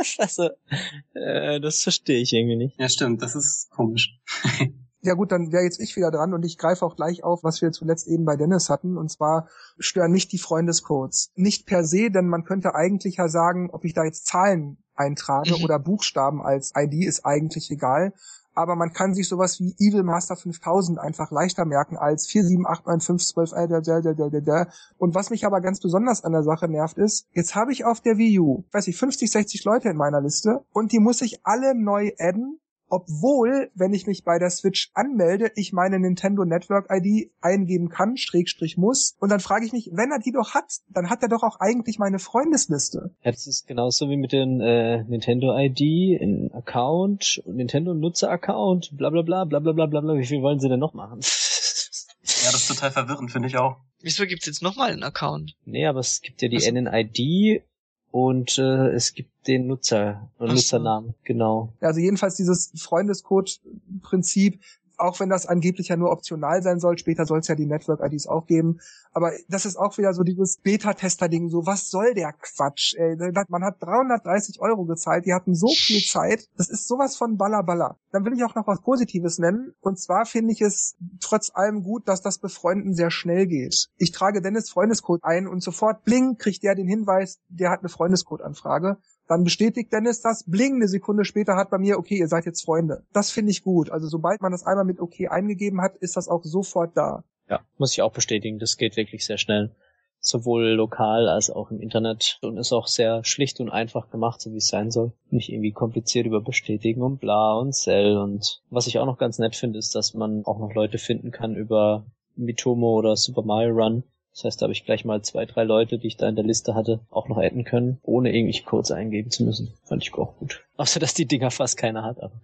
[0.04, 0.58] Scheiße.
[1.14, 2.80] Äh, das verstehe ich irgendwie nicht.
[2.80, 3.22] Ja, stimmt.
[3.22, 4.18] Das ist komisch.
[5.02, 7.62] Ja gut, dann wäre jetzt ich wieder dran und ich greife auch gleich auf, was
[7.62, 8.98] wir zuletzt eben bei Dennis hatten.
[8.98, 11.32] Und zwar stören nicht die Freundescodes.
[11.36, 15.56] Nicht per se, denn man könnte eigentlich ja sagen, ob ich da jetzt Zahlen eintrage
[15.58, 15.64] mhm.
[15.64, 18.14] oder Buchstaben als ID ist eigentlich egal.
[18.60, 24.68] Aber man kann sich sowas wie Evil Master 5000 einfach leichter merken als 4789512
[24.98, 28.02] und was mich aber ganz besonders an der Sache nervt ist, jetzt habe ich auf
[28.02, 31.40] der Wii U, weiß ich, 50, 60 Leute in meiner Liste und die muss ich
[31.46, 32.60] alle neu adden
[32.90, 38.18] obwohl, wenn ich mich bei der Switch anmelde, ich meine Nintendo Network ID eingeben kann,
[38.18, 39.16] Schrägstrich muss.
[39.20, 41.60] Und dann frage ich mich, wenn er die doch hat, dann hat er doch auch
[41.60, 43.16] eigentlich meine Freundesliste.
[43.24, 48.98] Ja, das ist genauso wie mit den äh, Nintendo ID, in Account, Nintendo Nutzer Account,
[48.98, 50.18] bla bla bla bla bla bla bla.
[50.18, 51.20] Wie viel wollen sie denn noch machen?
[51.22, 53.78] ja, das ist total verwirrend, finde ich auch.
[54.02, 55.56] Wieso gibt's jetzt nochmal einen Account?
[55.66, 57.64] Nee, aber es gibt ja die also, NNID
[58.12, 61.74] und äh, es gibt den Nutzer, Nutzernamen, genau.
[61.80, 64.60] Also jedenfalls dieses Freundescode-Prinzip
[65.00, 68.28] auch wenn das angeblich ja nur optional sein soll, später soll es ja die Network-IDs
[68.28, 68.80] auch geben.
[69.12, 72.96] Aber das ist auch wieder so dieses Beta-Tester-Ding, so was soll der Quatsch?
[72.96, 73.16] Ey?
[73.48, 77.98] Man hat 330 Euro gezahlt, die hatten so viel Zeit, das ist sowas von Balla
[78.12, 79.74] Dann will ich auch noch was Positives nennen.
[79.82, 83.90] Und zwar finde ich es trotz allem gut, dass das Befreunden sehr schnell geht.
[83.98, 87.90] Ich trage Dennis Freundescode ein und sofort bling, kriegt der den Hinweis, der hat eine
[87.90, 88.98] Freundescode-Anfrage.
[89.30, 92.66] Dann bestätigt Dennis das, bling, eine Sekunde später hat bei mir, okay, ihr seid jetzt
[92.66, 93.06] Freunde.
[93.14, 93.92] Das finde ich gut.
[93.92, 97.24] Also sobald man das einmal mit okay eingegeben hat, ist das auch sofort da.
[97.48, 98.58] Ja, muss ich auch bestätigen.
[98.58, 99.76] Das geht wirklich sehr schnell.
[100.20, 104.52] Sowohl lokal als auch im Internet und ist auch sehr schlicht und einfach gemacht, so
[104.52, 105.14] wie es sein soll.
[105.30, 109.38] Nicht irgendwie kompliziert über Bestätigen und bla und Cell und was ich auch noch ganz
[109.38, 112.04] nett finde, ist, dass man auch noch Leute finden kann über
[112.36, 115.98] Mitomo oder Super Mario Run, das heißt, da habe ich gleich mal zwei, drei Leute,
[115.98, 119.32] die ich da in der Liste hatte, auch noch adden können, ohne irgendwie Codes eingeben
[119.32, 119.74] zu müssen.
[119.84, 120.64] Fand ich auch gut.
[120.78, 122.40] Außer, dass die Dinger fast keiner hat, aber.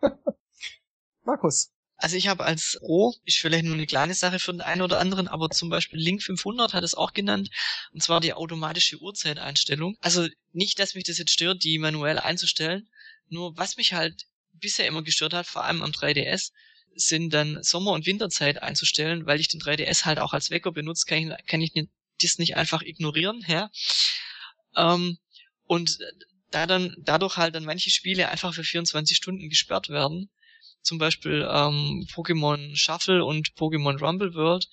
[1.24, 1.70] Markus.
[1.96, 5.00] Also ich habe als Pro, ist vielleicht nur eine kleine Sache für den einen oder
[5.00, 7.50] anderen, aber zum Beispiel Link 500 hat es auch genannt,
[7.92, 9.96] und zwar die automatische Uhrzeiteinstellung.
[10.00, 12.88] Also nicht, dass mich das jetzt stört, die manuell einzustellen,
[13.28, 16.52] nur was mich halt bisher immer gestört hat, vor allem am 3DS,
[16.94, 21.06] sind dann Sommer- und Winterzeit einzustellen, weil ich den 3DS halt auch als Wecker benutze,
[21.06, 21.72] kann ich, kann ich
[22.20, 23.70] das nicht einfach ignorieren, ja.
[24.76, 25.18] Ähm,
[25.64, 25.98] und
[26.50, 30.30] da dann, dadurch halt dann manche Spiele einfach für 24 Stunden gesperrt werden,
[30.82, 34.66] zum Beispiel ähm, Pokémon Shuffle und Pokémon Rumble World,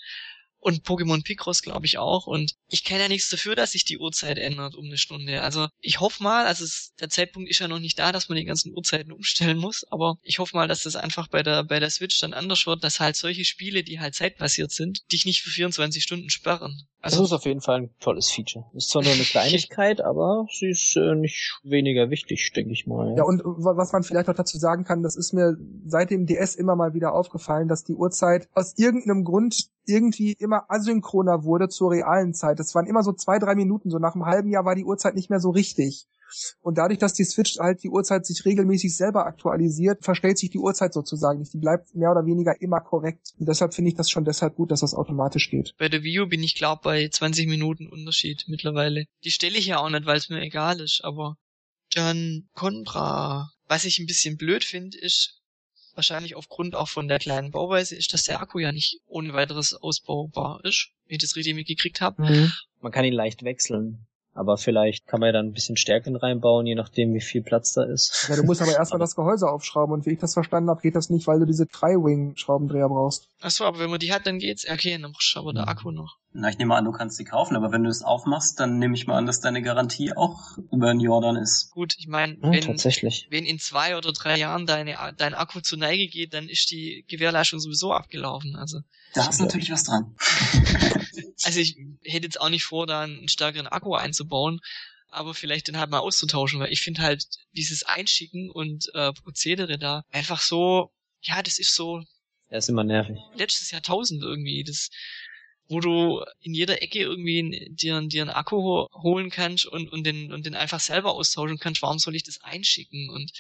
[0.59, 2.27] und Pokémon Picross glaube ich auch.
[2.27, 5.41] Und ich kenne ja nichts dafür, dass sich die Uhrzeit ändert um eine Stunde.
[5.41, 8.37] Also ich hoffe mal, also es, der Zeitpunkt ist ja noch nicht da, dass man
[8.37, 11.79] die ganzen Uhrzeiten umstellen muss, aber ich hoffe mal, dass das einfach bei der, bei
[11.79, 15.41] der Switch dann anders wird, dass halt solche Spiele, die halt zeitbasiert sind, dich nicht
[15.41, 16.87] für 24 Stunden sperren.
[16.99, 18.65] Also das ist auf jeden Fall ein tolles Feature.
[18.73, 23.11] Ist zwar nur eine Kleinigkeit, aber sie ist äh, nicht weniger wichtig, denke ich mal.
[23.11, 23.17] Ja.
[23.17, 26.55] ja, und was man vielleicht auch dazu sagen kann, das ist mir seit dem DS
[26.55, 31.91] immer mal wieder aufgefallen, dass die Uhrzeit aus irgendeinem Grund irgendwie immer asynchroner wurde zur
[31.91, 32.59] realen Zeit.
[32.59, 33.89] Das waren immer so zwei, drei Minuten.
[33.89, 36.07] So nach einem halben Jahr war die Uhrzeit nicht mehr so richtig.
[36.61, 40.59] Und dadurch, dass die Switch halt die Uhrzeit sich regelmäßig selber aktualisiert, verstellt sich die
[40.59, 41.53] Uhrzeit sozusagen nicht.
[41.53, 43.33] Die bleibt mehr oder weniger immer korrekt.
[43.39, 45.73] Und deshalb finde ich das schon deshalb gut, dass das automatisch geht.
[45.77, 49.05] Bei der View bin ich glaube bei 20 Minuten Unterschied mittlerweile.
[49.23, 51.37] Die stelle ich ja auch nicht, weil es mir egal ist, aber
[51.93, 53.51] dann Contra.
[53.69, 55.41] Was ich ein bisschen blöd finde, ist,
[55.97, 59.73] wahrscheinlich aufgrund auch von der kleinen Bauweise, ist, dass der Akku ja nicht ohne weiteres
[59.73, 62.21] ausbaubar ist, wenn ich das richtig mitgekriegt habe.
[62.21, 62.51] Mhm.
[62.79, 64.07] Man kann ihn leicht wechseln.
[64.37, 67.73] Aber vielleicht kann man ja dann ein bisschen Stärken reinbauen, je nachdem, wie viel Platz
[67.73, 68.27] da ist.
[68.29, 70.95] Ja, du musst aber erstmal das Gehäuse aufschrauben und wie ich das verstanden habe, geht
[70.95, 73.29] das nicht, weil du diese Tri-Wing-Schraubendreher brauchst.
[73.41, 74.69] Achso, aber wenn man die hat, dann geht's.
[74.69, 76.17] Okay, dann brauchst du aber der Akku noch.
[76.39, 78.93] Na, ich nehme an, du kannst sie kaufen, aber wenn du es aufmachst, dann nehme
[78.93, 81.71] ich mal an, dass deine Garantie auch über ein Jahr dann ist.
[81.71, 83.25] Gut, ich meine, ja, wenn, tatsächlich.
[83.31, 87.03] wenn in zwei oder drei Jahren deine, dein Akku zur Neige geht, dann ist die
[87.07, 88.55] Gewährleistung sowieso abgelaufen.
[88.55, 88.81] Also
[89.15, 90.15] da ist natürlich was dran.
[91.43, 94.59] also ich hätte jetzt auch nicht vor, da einen stärkeren Akku einzubauen,
[95.09, 99.79] aber vielleicht den halt mal auszutauschen, weil ich finde halt dieses Einschicken und äh, Prozedere
[99.79, 102.03] da einfach so, ja, das ist so.
[102.49, 103.17] Er ist immer nervig.
[103.33, 104.63] Letztes Jahrtausend irgendwie.
[104.63, 104.89] Das
[105.69, 110.31] wo du in jeder Ecke irgendwie dir, dir einen Akku holen kannst und, und, den,
[110.31, 111.81] und den einfach selber austauschen kannst.
[111.81, 113.09] Warum soll ich das einschicken?
[113.09, 113.31] Und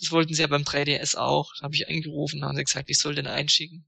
[0.00, 1.52] das wollten sie ja beim 3DS auch.
[1.58, 3.86] Da habe ich angerufen und haben sie gesagt, ich soll den einschicken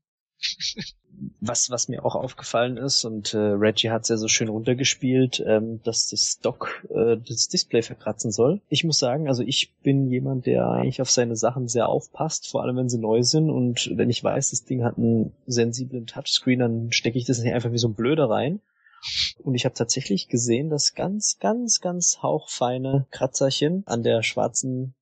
[1.40, 5.42] was, was mir auch aufgefallen ist, und äh, Reggie hat es ja so schön runtergespielt,
[5.46, 8.61] ähm, dass das Dock äh, das Display verkratzen soll.
[8.68, 12.62] Ich muss sagen, also ich bin jemand, der eigentlich auf seine Sachen sehr aufpasst, vor
[12.62, 13.50] allem wenn sie neu sind.
[13.50, 17.54] Und wenn ich weiß, das Ding hat einen sensiblen Touchscreen, dann stecke ich das nicht
[17.54, 18.61] einfach wie so ein Blöder rein.
[19.42, 24.94] Und ich habe tatsächlich gesehen, dass ganz, ganz, ganz hauchfeine Kratzerchen an der schwarzen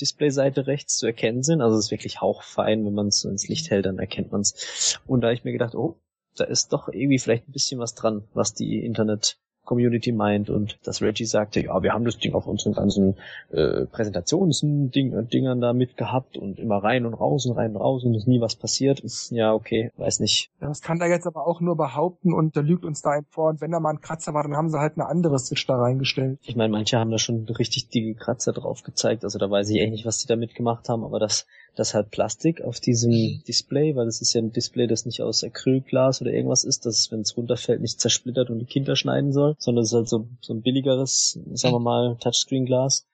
[0.00, 1.60] Displayseite rechts zu erkennen sind.
[1.60, 4.42] Also es ist wirklich hauchfein, wenn man es so ins Licht hält, dann erkennt man
[4.42, 5.00] es.
[5.06, 5.98] Und da habe ich mir gedacht, oh,
[6.36, 10.78] da ist doch irgendwie vielleicht ein bisschen was dran, was die Internet Community meint und
[10.84, 13.16] dass Reggie sagte, ja, wir haben das Ding auf unseren ganzen
[13.50, 18.26] äh, Präsentationsdingern da mitgehabt und immer rein und raus und rein und raus und ist
[18.26, 19.02] nie was passiert.
[19.30, 20.50] Ja, okay, weiß nicht.
[20.60, 23.26] Ja, das kann er jetzt aber auch nur behaupten und der lügt uns da ein
[23.28, 23.50] vor.
[23.50, 25.76] Und wenn da mal ein Kratzer war, dann haben sie halt eine andere Switch da
[25.76, 26.38] reingestellt.
[26.42, 29.80] Ich meine, manche haben da schon richtig dicke Kratzer drauf gezeigt, also da weiß ich
[29.80, 33.94] echt nicht, was die da mitgemacht haben, aber das das halt Plastik auf diesem Display,
[33.94, 37.20] weil das ist ja ein Display, das nicht aus Acrylglas oder irgendwas ist, das, wenn
[37.20, 40.54] es runterfällt, nicht zersplittert und die Kinder schneiden soll, sondern es ist halt so, so
[40.54, 43.06] ein billigeres, sagen wir mal, Touchscreen-Glas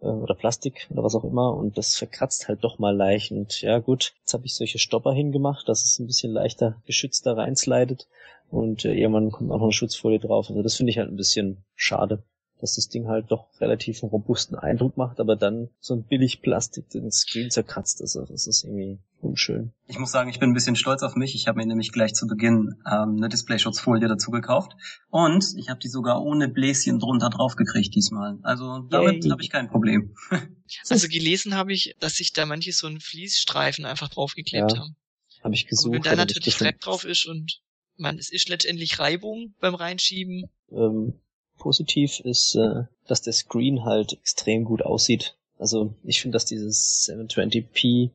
[0.00, 1.54] äh, oder Plastik oder was auch immer.
[1.54, 3.32] Und das verkratzt halt doch mal leicht.
[3.32, 7.36] Und ja gut, jetzt habe ich solche Stopper hingemacht, dass es ein bisschen leichter geschützter
[7.36, 8.06] reinslidet.
[8.48, 10.48] Und äh, irgendwann kommt auch noch eine Schutzfolie drauf.
[10.48, 12.22] Also das finde ich halt ein bisschen schade
[12.60, 16.40] dass das Ding halt doch relativ einen robusten Eindruck macht, aber dann so ein billig
[16.40, 18.00] Plastik den Screen zerkratzt.
[18.00, 19.72] Also das ist irgendwie unschön.
[19.86, 21.34] Ich muss sagen, ich bin ein bisschen stolz auf mich.
[21.34, 24.72] Ich habe mir nämlich gleich zu Beginn ähm, eine Displayschutzfolie dazu gekauft
[25.10, 28.38] und ich habe die sogar ohne Bläschen drunter drauf gekriegt diesmal.
[28.42, 30.14] Also damit habe ich kein Problem.
[30.88, 34.96] also gelesen habe ich, dass sich da manche so einen Fließstreifen einfach draufgeklebt ja, haben.
[35.42, 35.96] Habe ich gesucht.
[35.96, 37.60] Und wenn da natürlich Dreck drauf ist und
[37.96, 40.50] man, es ist letztendlich Reibung beim Reinschieben.
[40.70, 41.20] Ähm,
[41.64, 45.34] positiv ist, äh, dass der Screen halt extrem gut aussieht.
[45.58, 48.10] Also ich finde, dass dieses 720p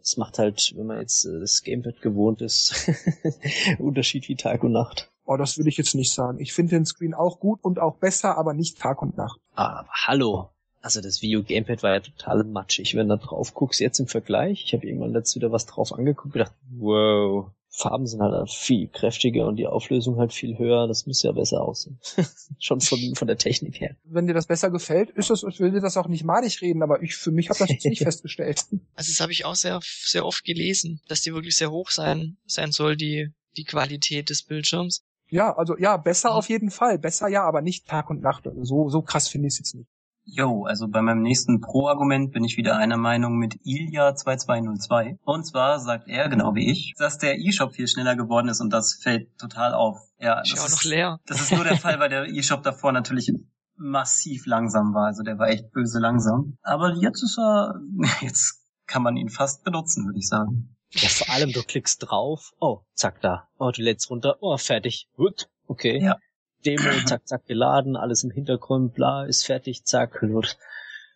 [0.00, 2.88] es macht halt, wenn man jetzt äh, das Gamepad gewohnt ist,
[3.78, 5.10] Unterschied wie Tag und Nacht.
[5.24, 6.40] Oh, das würde ich jetzt nicht sagen.
[6.40, 9.40] Ich finde den Screen auch gut und auch besser, aber nicht Tag und Nacht.
[9.54, 10.50] Aber hallo.
[10.80, 12.94] Also das Video Gamepad war ja total matschig.
[12.94, 15.92] Wenn du da drauf guckst, jetzt im Vergleich, ich habe irgendwann letztens wieder was drauf
[15.92, 20.88] angeguckt und gedacht, wow, Farben sind halt viel kräftiger und die Auflösung halt viel höher.
[20.88, 22.00] Das muss ja besser aussehen.
[22.58, 23.94] Schon von, von der Technik her.
[24.04, 26.82] Wenn dir das besser gefällt, ist das, ich will dir das auch nicht madig reden,
[26.82, 28.64] aber ich für mich habe das jetzt nicht festgestellt.
[28.94, 32.36] Also das habe ich auch sehr, sehr oft gelesen, dass die wirklich sehr hoch sein,
[32.46, 35.04] sein soll, die, die Qualität des Bildschirms.
[35.30, 36.98] Ja, also ja, besser auf jeden Fall.
[36.98, 38.48] Besser ja, aber nicht Tag und Nacht.
[38.62, 39.88] So, so krass finde ich es jetzt nicht.
[40.30, 45.16] Jo, also bei meinem nächsten Pro-Argument bin ich wieder einer Meinung mit Ilya2202.
[45.24, 48.70] Und zwar sagt er, genau wie ich, dass der E-Shop viel schneller geworden ist und
[48.70, 49.98] das fällt total auf.
[50.18, 51.18] Ja, ich das auch noch leer.
[51.26, 53.32] Das ist nur der Fall, weil der E-Shop davor natürlich
[53.76, 55.06] massiv langsam war.
[55.06, 56.58] Also der war echt böse langsam.
[56.62, 57.80] Aber jetzt ist er,
[58.20, 60.76] jetzt kann man ihn fast benutzen, würde ich sagen.
[60.90, 65.08] Ja, vor allem du klickst drauf, oh, zack da, oh, du lädst runter, oh, fertig,
[65.14, 66.02] gut, okay.
[66.02, 66.16] Ja.
[66.68, 70.58] Demo, zack, zack, geladen, alles im Hintergrund, bla, ist fertig, zack, wird.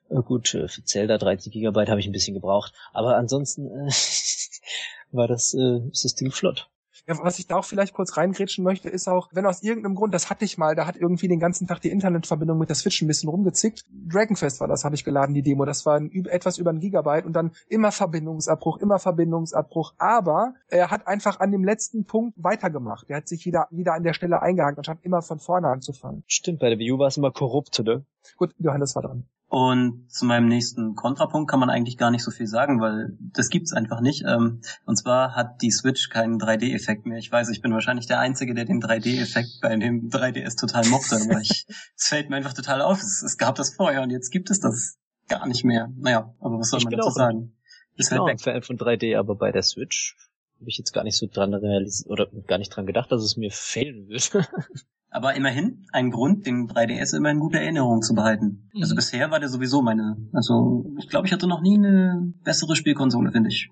[0.08, 3.90] Äh, gut, äh, für Zelda 30 Gigabyte habe ich ein bisschen gebraucht, aber ansonsten äh,
[5.12, 5.80] war das, äh,
[6.14, 6.70] Ding flott.
[7.06, 10.14] Ja, was ich da auch vielleicht kurz reingrätschen möchte, ist auch, wenn aus irgendeinem Grund,
[10.14, 13.02] das hatte ich mal, da hat irgendwie den ganzen Tag die Internetverbindung mit der Switch
[13.02, 13.84] ein bisschen rumgezickt.
[13.90, 15.64] Dragonfest war das, habe ich geladen, die Demo.
[15.64, 19.94] Das war ein, etwas über ein Gigabyte und dann immer Verbindungsabbruch, immer Verbindungsabbruch.
[19.98, 23.10] Aber er hat einfach an dem letzten Punkt weitergemacht.
[23.10, 26.22] Er hat sich wieder, wieder an der Stelle eingehakt, anstatt immer von vorne anzufangen.
[26.26, 28.04] Stimmt, bei der Wii U war es immer korrupt, oder?
[28.36, 29.26] Gut, Johannes war dran.
[29.52, 33.50] Und zu meinem nächsten Kontrapunkt kann man eigentlich gar nicht so viel sagen, weil das
[33.50, 34.24] gibt's einfach nicht.
[34.26, 37.18] Ähm, und zwar hat die Switch keinen 3D-Effekt mehr.
[37.18, 41.16] Ich weiß, ich bin wahrscheinlich der Einzige, der den 3D-Effekt bei dem 3DS total mochte,
[41.16, 41.66] aber ich,
[41.98, 42.98] es fällt mir einfach total auf.
[43.02, 44.96] Es, es, gab das vorher und jetzt gibt es das
[45.28, 45.92] gar nicht mehr.
[45.98, 47.54] Naja, aber was soll ich man dazu sagen?
[47.96, 50.16] Ich bin auch ein Fan von 3D, aber bei der Switch
[50.62, 53.36] habe ich jetzt gar nicht so dran realisiert oder gar nicht dran gedacht, dass es
[53.36, 54.46] mir fehlen würde.
[55.10, 58.70] Aber immerhin ein Grund, den 3DS immer in guter Erinnerung zu behalten.
[58.72, 58.82] Mhm.
[58.82, 60.16] Also bisher war der sowieso meine.
[60.32, 63.68] Also ich glaube, ich hatte noch nie eine bessere Spielkonsole, finde ich.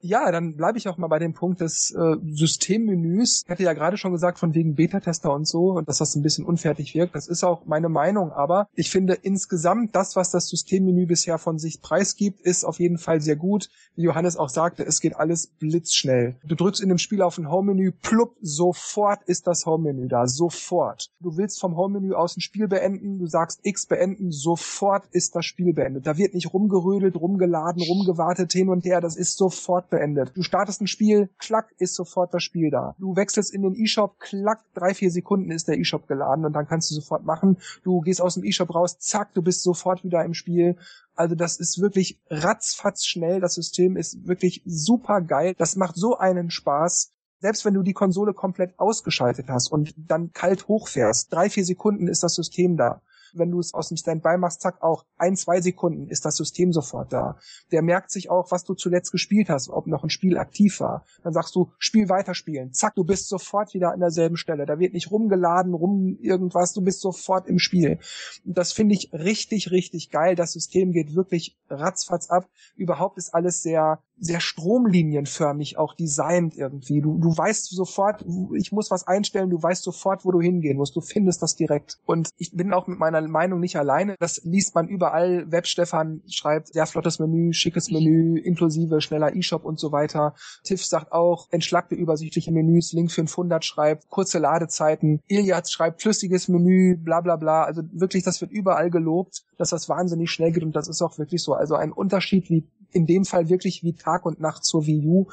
[0.00, 3.42] Ja, dann bleibe ich auch mal bei dem Punkt des äh, Systemmenüs.
[3.44, 6.22] Ich hatte ja gerade schon gesagt, von wegen Beta-Tester und so, und dass das ein
[6.22, 7.16] bisschen unfertig wirkt.
[7.16, 11.58] Das ist auch meine Meinung, aber ich finde insgesamt das, was das Systemmenü bisher von
[11.58, 13.70] sich preisgibt, ist auf jeden Fall sehr gut.
[13.96, 16.36] Wie Johannes auch sagte, es geht alles blitzschnell.
[16.44, 21.10] Du drückst in dem Spiel auf ein Home-Menü, plupp, sofort ist das Home-Menü da, sofort.
[21.18, 25.44] Du willst vom Home-Menü aus ein Spiel beenden, du sagst X beenden, sofort ist das
[25.44, 26.06] Spiel beendet.
[26.06, 30.32] Da wird nicht rumgerödelt, rumgeladen, rumgewartet hin und her, das ist sofort beendet.
[30.34, 32.94] Du startest ein Spiel, klack, ist sofort das Spiel da.
[32.98, 36.66] Du wechselst in den E-Shop, klack, drei, vier Sekunden ist der E-Shop geladen und dann
[36.66, 37.58] kannst du sofort machen.
[37.84, 40.76] Du gehst aus dem E-Shop raus, zack, du bist sofort wieder im Spiel.
[41.14, 43.40] Also das ist wirklich ratzfatz schnell.
[43.40, 45.54] Das System ist wirklich super geil.
[45.58, 50.32] Das macht so einen Spaß selbst wenn du die Konsole komplett ausgeschaltet hast und dann
[50.32, 53.00] kalt hochfährst, drei, vier Sekunden ist das System da
[53.34, 56.72] wenn du es aus dem Standby machst, zack, auch ein, zwei Sekunden ist das System
[56.72, 57.38] sofort da.
[57.72, 61.04] Der merkt sich auch, was du zuletzt gespielt hast, ob noch ein Spiel aktiv war.
[61.22, 62.72] Dann sagst du, Spiel weiterspielen.
[62.72, 64.66] Zack, du bist sofort wieder an derselben Stelle.
[64.66, 67.98] Da wird nicht rumgeladen, rum irgendwas, du bist sofort im Spiel.
[68.44, 70.34] Das finde ich richtig, richtig geil.
[70.34, 72.48] Das System geht wirklich ratzfatz ab.
[72.76, 77.00] Überhaupt ist alles sehr, sehr stromlinienförmig auch designt irgendwie.
[77.00, 80.96] Du, du weißt sofort, ich muss was einstellen, du weißt sofort, wo du hingehen musst.
[80.96, 81.98] Du findest das direkt.
[82.04, 84.16] Und ich bin auch mit meiner Meinung nicht alleine.
[84.18, 85.50] Das liest man überall.
[85.50, 90.34] Web Stefan schreibt sehr flottes Menü, schickes Menü, inklusive schneller E-Shop und so weiter.
[90.64, 92.92] Tiff sagt auch, entschlackte übersichtliche Menüs.
[92.92, 95.20] Link 500 schreibt, kurze Ladezeiten.
[95.28, 97.64] Iliad schreibt flüssiges Menü, bla bla bla.
[97.64, 101.18] Also wirklich, das wird überall gelobt, dass das wahnsinnig schnell geht und das ist auch
[101.18, 101.54] wirklich so.
[101.54, 105.26] Also ein Unterschied wie in dem Fall wirklich wie Tag und Nacht zur Wii U.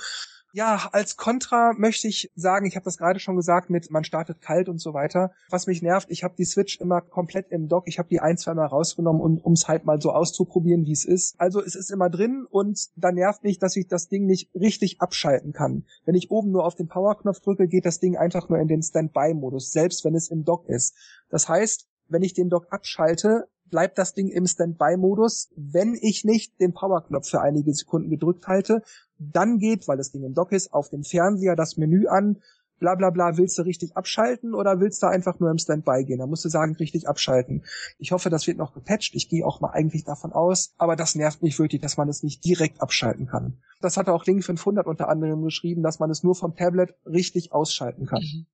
[0.55, 4.39] Ja, als Kontra möchte ich sagen, ich habe das gerade schon gesagt mit man startet
[4.39, 5.33] kalt und so weiter.
[5.49, 7.89] Was mich nervt, ich habe die Switch immer komplett im Dock.
[7.89, 11.03] Ich habe die ein, zwei Mal rausgenommen, um es halt mal so auszuprobieren, wie es
[11.03, 11.35] ist.
[11.37, 15.01] Also es ist immer drin und da nervt mich, dass ich das Ding nicht richtig
[15.01, 15.83] abschalten kann.
[16.05, 18.81] Wenn ich oben nur auf den Powerknopf drücke, geht das Ding einfach nur in den
[18.81, 20.95] Standby-Modus, selbst wenn es im Dock ist.
[21.29, 26.59] Das heißt, wenn ich den Dock abschalte, bleibt das Ding im Standby-Modus, wenn ich nicht
[26.59, 28.81] den Powerknopf für einige Sekunden gedrückt halte.
[29.17, 32.41] Dann geht, weil das Ding im Dock ist, auf dem Fernseher das Menü an,
[32.79, 36.19] bla bla bla, willst du richtig abschalten oder willst du einfach nur im Standby gehen?
[36.19, 37.63] Da musst du sagen, richtig abschalten.
[37.97, 39.15] Ich hoffe, das wird noch gepatcht.
[39.15, 42.23] Ich gehe auch mal eigentlich davon aus, aber das nervt mich wirklich, dass man es
[42.23, 43.59] nicht direkt abschalten kann.
[43.81, 47.53] Das hat auch Link 500 unter anderem geschrieben, dass man es nur vom Tablet richtig
[47.53, 48.21] ausschalten kann.
[48.21, 48.45] Mhm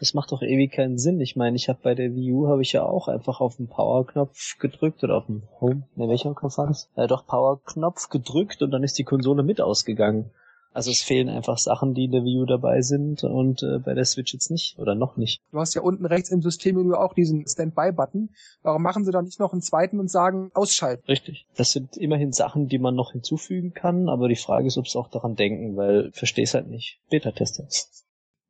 [0.00, 1.20] das macht doch ewig keinen Sinn.
[1.20, 3.68] Ich meine, ich habe bei der Wii U habe ich ja auch einfach auf den
[3.68, 6.88] Power-Knopf gedrückt oder auf den Home, ne, welcher Knopf war das?
[6.96, 10.30] Äh, doch Power-Knopf gedrückt und dann ist die Konsole mit ausgegangen.
[10.72, 13.92] Also es fehlen einfach Sachen, die in der Wii U dabei sind und äh, bei
[13.92, 15.42] der Switch jetzt nicht oder noch nicht.
[15.50, 18.30] Du hast ja unten rechts im Systemmenü auch diesen Standby-Button.
[18.62, 21.02] Warum machen sie da nicht noch einen zweiten und sagen ausschalten?
[21.08, 21.46] Richtig.
[21.56, 24.98] Das sind immerhin Sachen, die man noch hinzufügen kann, aber die Frage ist, ob sie
[24.98, 27.00] auch daran denken, weil versteh's halt nicht.
[27.10, 27.66] Beta-Tester.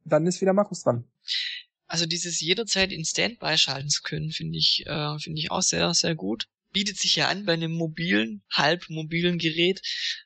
[0.05, 1.05] Dann ist wieder Markus dran.
[1.87, 5.93] Also dieses jederzeit in Standby schalten zu können, finde ich, äh, finde ich auch sehr,
[5.95, 6.47] sehr gut.
[6.73, 9.83] Bietet sich ja an bei einem mobilen, halb mobilen Gerät,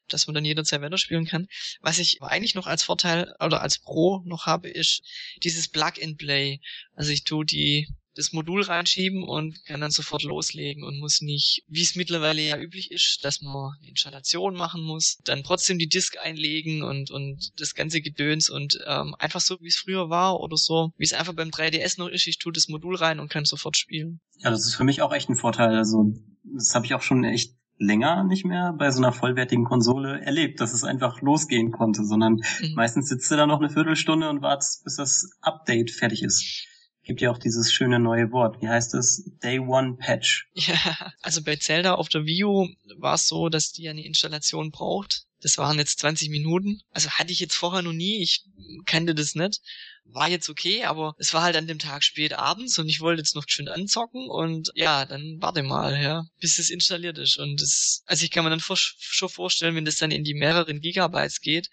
[0.09, 1.47] dass man dann jederzeit weiterspielen kann.
[1.81, 5.03] Was ich eigentlich noch als Vorteil oder als Pro noch habe, ist
[5.43, 6.61] dieses Plug and Play.
[6.95, 11.65] Also ich tue die das Modul reinschieben und kann dann sofort loslegen und muss nicht,
[11.69, 15.89] wie es mittlerweile ja üblich ist, dass man eine Installation machen muss, dann trotzdem die
[15.89, 20.41] Disk einlegen und, und das ganze Gedöns und ähm, einfach so, wie es früher war
[20.41, 23.31] oder so, wie es einfach beim 3DS noch ist, ich tue das Modul rein und
[23.31, 24.21] kann sofort spielen.
[24.39, 25.77] Ja, das ist für mich auch echt ein Vorteil.
[25.77, 26.13] Also
[26.45, 30.61] das habe ich auch schon echt länger nicht mehr bei so einer vollwertigen Konsole erlebt,
[30.61, 32.75] dass es einfach losgehen konnte, sondern mhm.
[32.75, 36.69] meistens sitzt du da noch eine Viertelstunde und wartest, bis das Update fertig ist
[37.05, 38.61] gibt ja auch dieses schöne neue Wort.
[38.61, 39.31] Wie heißt es?
[39.43, 40.49] Day One Patch.
[40.55, 44.71] Ja, also bei Zelda auf der Wii U war es so, dass die eine Installation
[44.71, 45.27] braucht.
[45.41, 46.81] Das waren jetzt 20 Minuten.
[46.91, 48.23] Also hatte ich jetzt vorher noch nie.
[48.23, 48.47] Ich
[48.87, 49.61] kannte das nicht.
[50.07, 53.21] War jetzt okay, aber es war halt an dem Tag spät abends und ich wollte
[53.21, 57.39] jetzt noch schön anzocken und ja, dann warte mal, ja, bis es installiert ist.
[57.39, 60.35] Und das, also ich kann mir dann vor, schon vorstellen, wenn das dann in die
[60.35, 61.69] mehreren Gigabytes geht,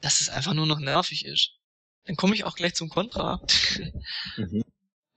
[0.00, 1.53] dass es einfach nur noch nervig ist.
[2.06, 3.40] Dann komme ich auch gleich zum Kontra.
[4.36, 4.62] Mhm.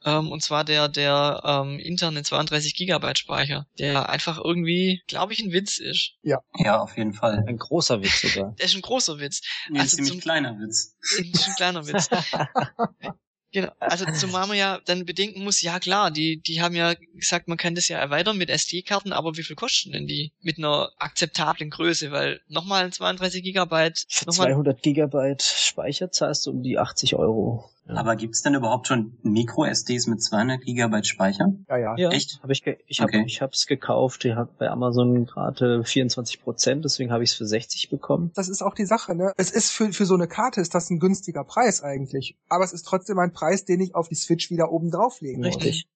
[0.06, 5.40] ähm, und zwar der, der ähm, interne 32 Gigabyte Speicher, der einfach irgendwie, glaube ich,
[5.40, 6.14] ein Witz ist.
[6.22, 6.40] Ja.
[6.56, 7.44] Ja, auf jeden Fall.
[7.48, 8.54] Ein großer Witz sogar.
[8.58, 9.42] der ist ein großer Witz.
[9.70, 10.96] Nee, also ein ziemlich zum, kleiner Witz.
[11.18, 12.10] Ein kleiner Witz.
[13.52, 17.48] Genau, also zumal man ja dann bedenken muss, ja klar, die, die haben ja gesagt,
[17.48, 20.92] man kann das ja erweitern mit SD-Karten, aber wie viel kosten denn die mit einer
[20.98, 22.12] akzeptablen Größe?
[22.12, 24.06] Weil nochmal 32 Gigabyte.
[24.10, 27.70] Für 200 Gigabyte Speicher zahlst du um die 80 Euro.
[27.88, 27.96] Ja.
[27.96, 31.54] Aber gibt's denn überhaupt schon Micro-SDs mit 200 Gigabyte Speicher?
[31.70, 31.96] Ja, ja.
[31.98, 32.40] ja Echt?
[32.44, 33.24] Hab ich ich habe okay.
[33.26, 34.26] ich hab's gekauft.
[34.26, 38.32] Ich habe bei Amazon gerade 24 Prozent, deswegen habe ich es für 60 bekommen.
[38.36, 39.32] Das ist auch die Sache, ne?
[39.38, 42.74] Es ist für für so eine Karte ist das ein günstiger Preis eigentlich, aber es
[42.74, 45.56] ist trotzdem ein Preis, den ich auf die Switch wieder oben drauflegen muss.
[45.56, 45.88] Richtig.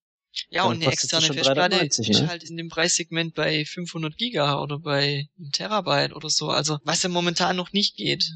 [0.49, 2.29] Ja, Dann und eine externe Festplatte ist ne?
[2.29, 6.49] halt in dem Preissegment bei 500 Giga oder bei einem Terabyte oder so.
[6.49, 8.31] Also was ja momentan noch nicht geht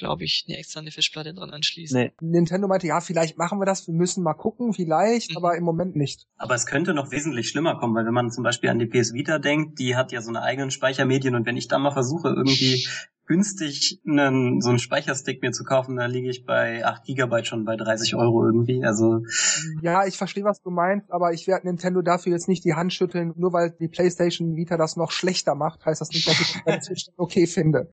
[0.00, 2.00] glaube ich, eine externe Festplatte dran anschließen.
[2.00, 2.12] Nee.
[2.20, 5.36] Nintendo meinte, ja, vielleicht machen wir das, wir müssen mal gucken, vielleicht, mhm.
[5.36, 6.26] aber im Moment nicht.
[6.36, 9.12] Aber es könnte noch wesentlich schlimmer kommen, weil wenn man zum Beispiel an die PS
[9.12, 12.28] Vita denkt, die hat ja so eine eigenen Speichermedien und wenn ich da mal versuche,
[12.28, 12.86] irgendwie
[13.26, 17.64] günstig einen, so einen Speicherstick mir zu kaufen, da liege ich bei 8 Gigabyte schon
[17.64, 18.84] bei 30 Euro irgendwie.
[18.84, 19.22] Also
[19.82, 22.92] ja, ich verstehe, was du meinst, aber ich werde Nintendo dafür jetzt nicht die Hand
[22.92, 27.04] schütteln, nur weil die PlayStation Vita das noch schlechter macht, heißt das nicht, dass ich
[27.04, 27.92] das okay finde.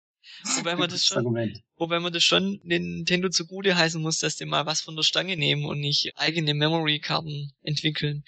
[0.58, 1.36] Wobei man das schon,
[1.78, 5.38] wobei man das schon Nintendo zugute heißen muss, dass die mal was von der Stange
[5.38, 8.24] nehmen und nicht eigene Memory-Karten entwickeln.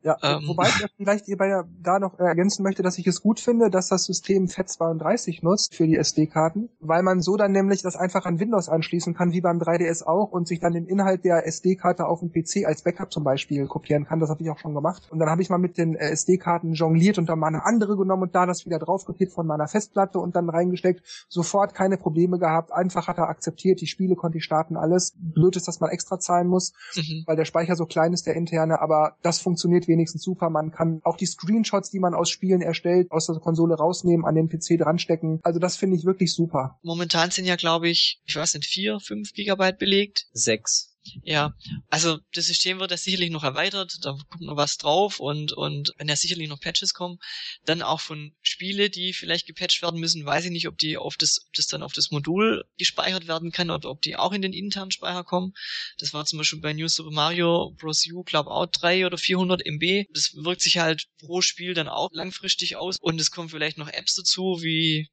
[0.00, 3.68] Ja, ähm, wobei ich vielleicht hierbei da noch ergänzen möchte, dass ich es gut finde,
[3.68, 8.24] dass das System FAT32 nutzt für die SD-Karten, weil man so dann nämlich das einfach
[8.24, 12.06] an Windows anschließen kann, wie beim 3DS auch, und sich dann den Inhalt der SD-Karte
[12.06, 14.20] auf dem PC als Backup zum Beispiel kopieren kann.
[14.20, 15.08] Das habe ich auch schon gemacht.
[15.10, 17.96] Und dann habe ich mal mit den äh, SD-Karten jongliert und dann mal eine andere
[17.96, 21.02] genommen und da das wieder drauf kopiert von meiner Festplatte und dann reingesteckt.
[21.28, 22.72] Sofort keine Probleme gehabt.
[22.88, 23.82] Einfach hat er akzeptiert.
[23.82, 25.12] Die Spiele konnte ich starten, alles.
[25.18, 27.22] Blöd ist, dass man extra zahlen muss, mhm.
[27.26, 28.80] weil der Speicher so klein ist, der interne.
[28.80, 30.48] Aber das funktioniert wenigstens super.
[30.48, 34.36] Man kann auch die Screenshots, die man aus Spielen erstellt, aus der Konsole rausnehmen, an
[34.36, 35.40] den PC dranstecken.
[35.42, 36.78] Also das finde ich wirklich super.
[36.82, 40.28] Momentan sind ja, glaube ich, ich weiß nicht, vier, fünf Gigabyte belegt.
[40.32, 40.87] Sechs.
[41.22, 41.54] Ja,
[41.88, 45.92] also das System wird ja sicherlich noch erweitert, da kommt noch was drauf und, und
[45.98, 47.18] wenn ja sicherlich noch Patches kommen,
[47.64, 51.16] dann auch von Spiele, die vielleicht gepatcht werden müssen, weiß ich nicht, ob die auf
[51.16, 54.42] das, ob das dann auf das Modul gespeichert werden kann oder ob die auch in
[54.42, 55.54] den internen Speicher kommen.
[55.98, 58.06] Das war zum Beispiel bei New Super Mario Bros.
[58.10, 60.06] U, glaube auch drei oder 400 MB.
[60.12, 63.88] Das wirkt sich halt pro Spiel dann auch langfristig aus und es kommen vielleicht noch
[63.88, 65.08] Apps dazu, wie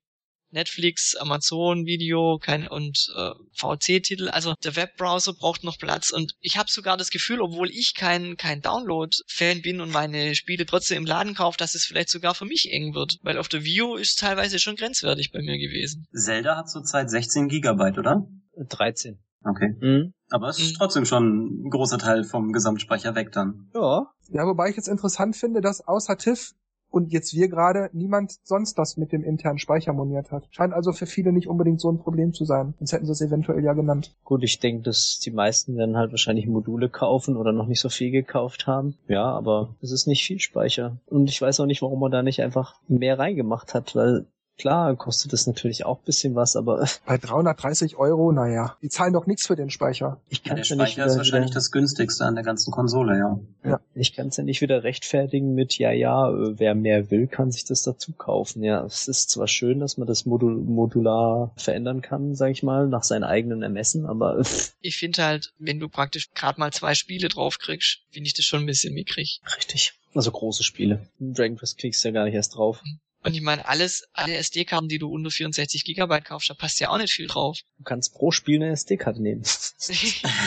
[0.56, 4.30] Netflix, Amazon Video kein, und äh, VC-Titel.
[4.30, 8.38] Also der Webbrowser braucht noch Platz und ich habe sogar das Gefühl, obwohl ich kein,
[8.38, 12.46] kein Download-Fan bin und meine Spiele trotzdem im Laden kaufe, dass es vielleicht sogar für
[12.46, 16.08] mich eng wird, weil auf der View ist teilweise schon grenzwertig bei mir gewesen.
[16.12, 18.28] Zelda hat zurzeit 16 Gigabyte, oder?
[18.58, 19.20] 13.
[19.44, 19.76] Okay.
[19.80, 20.14] Mhm.
[20.30, 20.78] Aber es ist mhm.
[20.78, 23.70] trotzdem schon ein großer Teil vom Gesamtspeicher weg dann.
[23.74, 24.08] Ja.
[24.30, 26.54] Ja, wobei ich jetzt interessant finde, dass außer TIFF
[26.90, 30.48] und jetzt wir gerade niemand sonst das mit dem internen Speicher moniert hat.
[30.52, 32.74] Scheint also für viele nicht unbedingt so ein Problem zu sein.
[32.80, 34.16] Sonst hätten sie es eventuell ja genannt.
[34.24, 37.90] Gut, ich denke, dass die meisten werden halt wahrscheinlich Module kaufen oder noch nicht so
[37.90, 38.98] viel gekauft haben.
[39.08, 40.98] Ja, aber es ist nicht viel Speicher.
[41.06, 44.28] Und ich weiß auch nicht, warum man da nicht einfach mehr reingemacht hat, weil
[44.58, 46.88] Klar, kostet das natürlich auch bisschen was, aber...
[47.06, 50.22] Bei 330 Euro, naja, die zahlen doch nichts für den Speicher.
[50.30, 53.18] Ich kann ja, der Speicher ja ist wahrscheinlich wieder, das günstigste an der ganzen Konsole,
[53.18, 53.40] ja.
[53.64, 57.52] Ja, ich kann es ja nicht wieder rechtfertigen mit, ja, ja, wer mehr will, kann
[57.52, 58.64] sich das dazu kaufen.
[58.64, 62.88] Ja, es ist zwar schön, dass man das Modul modular verändern kann, sag ich mal,
[62.88, 64.42] nach seinen eigenen Ermessen, aber...
[64.82, 68.62] Ich finde halt, wenn du praktisch gerade mal zwei Spiele draufkriegst, finde ich das schon
[68.62, 69.42] ein bisschen mickrig.
[69.58, 69.94] Richtig.
[70.14, 71.08] Also große Spiele.
[71.20, 72.82] Dragon Quest kriegst du ja gar nicht erst drauf.
[72.84, 73.00] Mhm.
[73.26, 76.90] Und ich meine, alles, alle SD-Karten, die du unter 64 Gigabyte kaufst, da passt ja
[76.90, 77.58] auch nicht viel drauf.
[77.80, 79.42] Du kannst pro Spiel eine SD-Karte nehmen.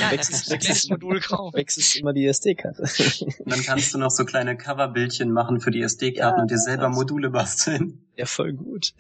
[0.00, 1.56] ja, wechselst, wechselst Modul kaufen.
[1.56, 2.84] Wechselst immer die SD-Karte.
[3.46, 6.88] dann kannst du noch so kleine Coverbildchen machen für die SD-Karten ja, und dir selber
[6.88, 8.06] Module basteln.
[8.16, 8.94] Ja, voll gut.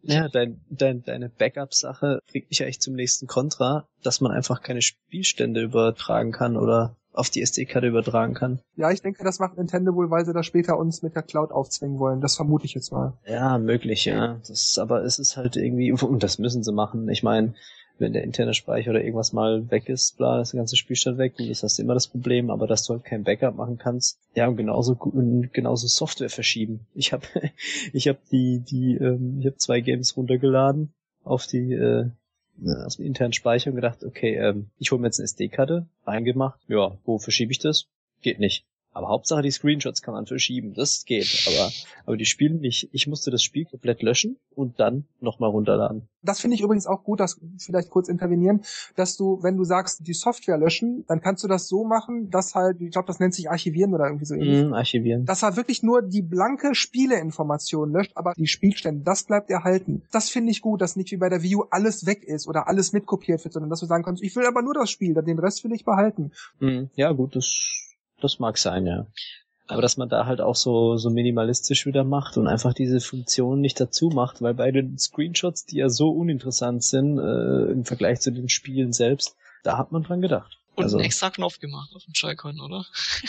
[0.00, 4.80] Ja, dein, dein, deine Backup-Sache bringt mich eigentlich zum nächsten Kontra, dass man einfach keine
[4.80, 8.60] Spielstände übertragen kann oder auf die SD-Karte übertragen kann.
[8.76, 11.52] Ja, ich denke, das macht Nintendo wohl, weil sie das später uns mit der Cloud
[11.52, 12.20] aufzwingen wollen.
[12.20, 13.14] Das vermute ich jetzt mal.
[13.26, 14.40] Ja, möglich, ja.
[14.46, 17.08] Das, aber es ist halt irgendwie, und das müssen sie machen.
[17.08, 17.54] Ich meine,
[17.98, 21.34] wenn der interne Speicher oder irgendwas mal weg ist, bla, ist der ganze Spielstand weg,
[21.38, 24.18] und das hast du immer das Problem, aber dass du halt kein Backup machen kannst,
[24.34, 26.86] ja, und genauso genauso Software verschieben.
[26.94, 27.26] Ich habe
[27.92, 30.92] ich habe die die ähm, ich habe zwei Games runtergeladen
[31.22, 32.10] auf die äh,
[32.84, 36.60] aus dem internen Speicher und gedacht, okay, ähm, ich hole mir jetzt eine SD-Karte, reingemacht,
[36.68, 37.86] ja, wo verschiebe ich das?
[38.22, 38.64] Geht nicht.
[38.94, 41.46] Aber Hauptsache die Screenshots kann man verschieben, das geht.
[41.46, 41.70] Aber,
[42.06, 42.88] aber die Spiele nicht.
[42.92, 46.08] Ich musste das Spiel komplett löschen und dann nochmal runterladen.
[46.22, 48.62] Das finde ich übrigens auch gut, das vielleicht kurz intervenieren,
[48.94, 52.54] dass du, wenn du sagst, die Software löschen, dann kannst du das so machen, dass
[52.54, 54.64] halt, ich glaube, das nennt sich Archivieren oder irgendwie so ähnlich.
[54.64, 55.26] Mm, archivieren.
[55.26, 60.02] Dass er wirklich nur die blanke Spieleinformation löscht, aber die Spielstände, das bleibt erhalten.
[60.12, 62.92] Das finde ich gut, dass nicht wie bei der View alles weg ist oder alles
[62.92, 65.64] mitkopiert wird, sondern dass du sagen kannst, ich will aber nur das Spiel, den Rest
[65.64, 66.32] will ich behalten.
[66.60, 67.93] Mm, ja, gut, das
[68.24, 69.06] das mag sein, ja.
[69.66, 73.60] Aber dass man da halt auch so, so minimalistisch wieder macht und einfach diese Funktion
[73.60, 78.20] nicht dazu macht, weil bei den Screenshots, die ja so uninteressant sind äh, im Vergleich
[78.20, 80.58] zu den Spielen selbst, da hat man dran gedacht.
[80.74, 82.84] Und also, einen extra Knopf gemacht auf dem Joy-Con, oder?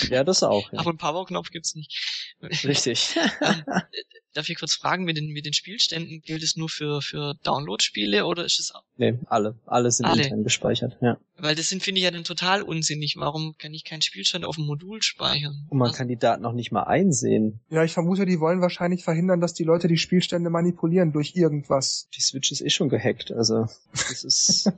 [0.09, 0.69] Ja, das auch.
[0.73, 0.79] Ja.
[0.79, 2.35] Aber einen Power-Knopf gibt's nicht.
[2.41, 3.15] Richtig.
[4.35, 8.25] darf ich kurz fragen, mit den, mit den Spielständen, gilt es nur für, für Download-Spiele
[8.25, 8.83] oder ist es auch?
[8.97, 9.55] Nee, alle.
[9.65, 10.23] Alle sind alle.
[10.23, 11.17] intern gespeichert, ja.
[11.37, 13.15] Weil das sind, finde ich ja dann total unsinnig.
[13.17, 15.65] Warum kann ich keinen Spielstand auf dem Modul speichern?
[15.69, 15.97] Und man Was?
[15.97, 17.59] kann die Daten noch nicht mal einsehen.
[17.69, 22.09] Ja, ich vermute, die wollen wahrscheinlich verhindern, dass die Leute die Spielstände manipulieren durch irgendwas.
[22.15, 24.71] Die Switch ist eh schon gehackt, also das ist,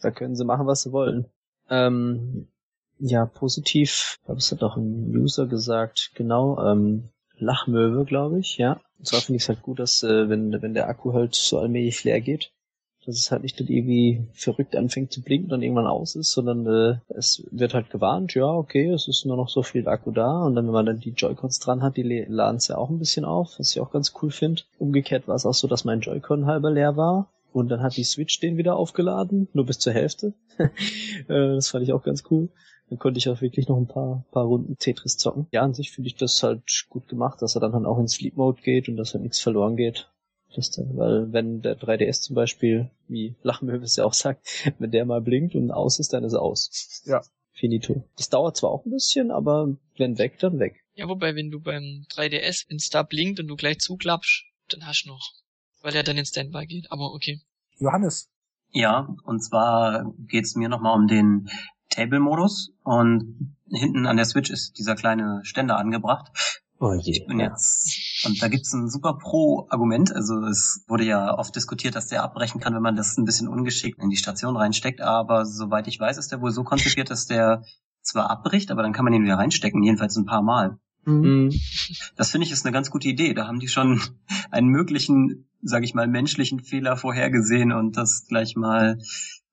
[0.00, 1.26] da können sie machen, was sie wollen.
[1.68, 2.48] Ähm,
[2.98, 8.58] ja, positiv, ich glaube, es hat auch ein User gesagt, genau, ähm, Lachmöwe, glaube ich,
[8.58, 8.80] ja.
[8.98, 11.58] Und zwar finde ich es halt gut, dass äh, wenn, wenn der Akku halt so
[11.58, 12.52] allmählich leer geht,
[13.06, 16.66] dass es halt nicht dann irgendwie verrückt anfängt zu blinken und irgendwann aus ist, sondern
[16.66, 20.42] äh, es wird halt gewarnt, ja, okay, es ist nur noch so viel Akku da
[20.44, 22.98] und dann, wenn man dann die Joy-Cons dran hat, die laden es ja auch ein
[22.98, 24.62] bisschen auf, was ich auch ganz cool finde.
[24.78, 28.04] Umgekehrt war es auch so, dass mein Joy-Con halber leer war und dann hat die
[28.04, 30.32] Switch den wieder aufgeladen, nur bis zur Hälfte.
[31.26, 32.50] Äh, das fand ich auch ganz cool.
[32.90, 35.46] Dann konnte ich auch wirklich noch ein paar, paar Runden Tetris zocken.
[35.52, 38.08] Ja, an sich finde ich das halt gut gemacht, dass er dann halt auch in
[38.08, 40.10] Sleep Mode geht und dass halt nichts verloren geht.
[40.54, 44.46] Das dann, weil wenn der 3DS zum Beispiel, wie Lachmöwe es ja auch sagt,
[44.78, 47.02] wenn der mal blinkt und aus ist, dann ist er aus.
[47.06, 47.22] Ja.
[47.52, 48.04] Finito.
[48.16, 50.84] Das dauert zwar auch ein bisschen, aber wenn weg, dann weg.
[50.94, 54.86] Ja, wobei, wenn du beim 3DS, wenn es da blinkt und du gleich zuklappst, dann
[54.86, 55.32] hast du noch.
[55.80, 56.90] Weil er dann in Standby geht.
[56.90, 57.40] Aber okay.
[57.78, 58.28] Johannes.
[58.74, 61.48] Ja, und zwar geht's mir nochmal um den
[61.90, 66.30] Table-Modus und hinten an der Switch ist dieser kleine Ständer angebracht.
[66.80, 67.12] Oh je.
[67.12, 70.12] Ich bin jetzt, und da gibt's ein super Pro-Argument.
[70.12, 73.46] Also es wurde ja oft diskutiert, dass der abbrechen kann, wenn man das ein bisschen
[73.46, 75.00] ungeschickt in die Station reinsteckt.
[75.00, 77.62] Aber soweit ich weiß, ist der wohl so konzipiert, dass der
[78.02, 80.78] zwar abbricht, aber dann kann man ihn wieder reinstecken, jedenfalls ein paar Mal.
[81.04, 81.52] Mhm.
[82.16, 83.34] Das finde ich ist eine ganz gute Idee.
[83.34, 84.00] Da haben die schon
[84.50, 88.98] einen möglichen, sage ich mal, menschlichen Fehler vorhergesehen und das gleich mal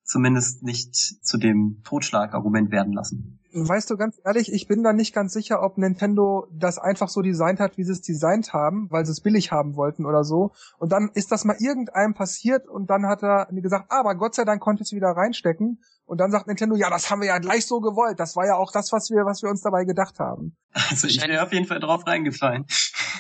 [0.04, 3.40] zumindest nicht zu dem Totschlagargument werden lassen.
[3.54, 7.22] Weißt du, ganz ehrlich, ich bin da nicht ganz sicher, ob Nintendo das einfach so
[7.22, 10.52] designt hat, wie sie es designt haben, weil sie es billig haben wollten oder so.
[10.78, 14.36] Und dann ist das mal irgendeinem passiert und dann hat er gesagt, ah, aber Gott
[14.36, 15.82] sei Dank konnte es wieder reinstecken.
[16.06, 18.20] Und dann sagt Nintendo, ja, das haben wir ja gleich so gewollt.
[18.20, 20.56] Das war ja auch das, was wir, was wir uns dabei gedacht haben.
[20.90, 22.66] Also ich wäre auf jeden Fall drauf reingefallen.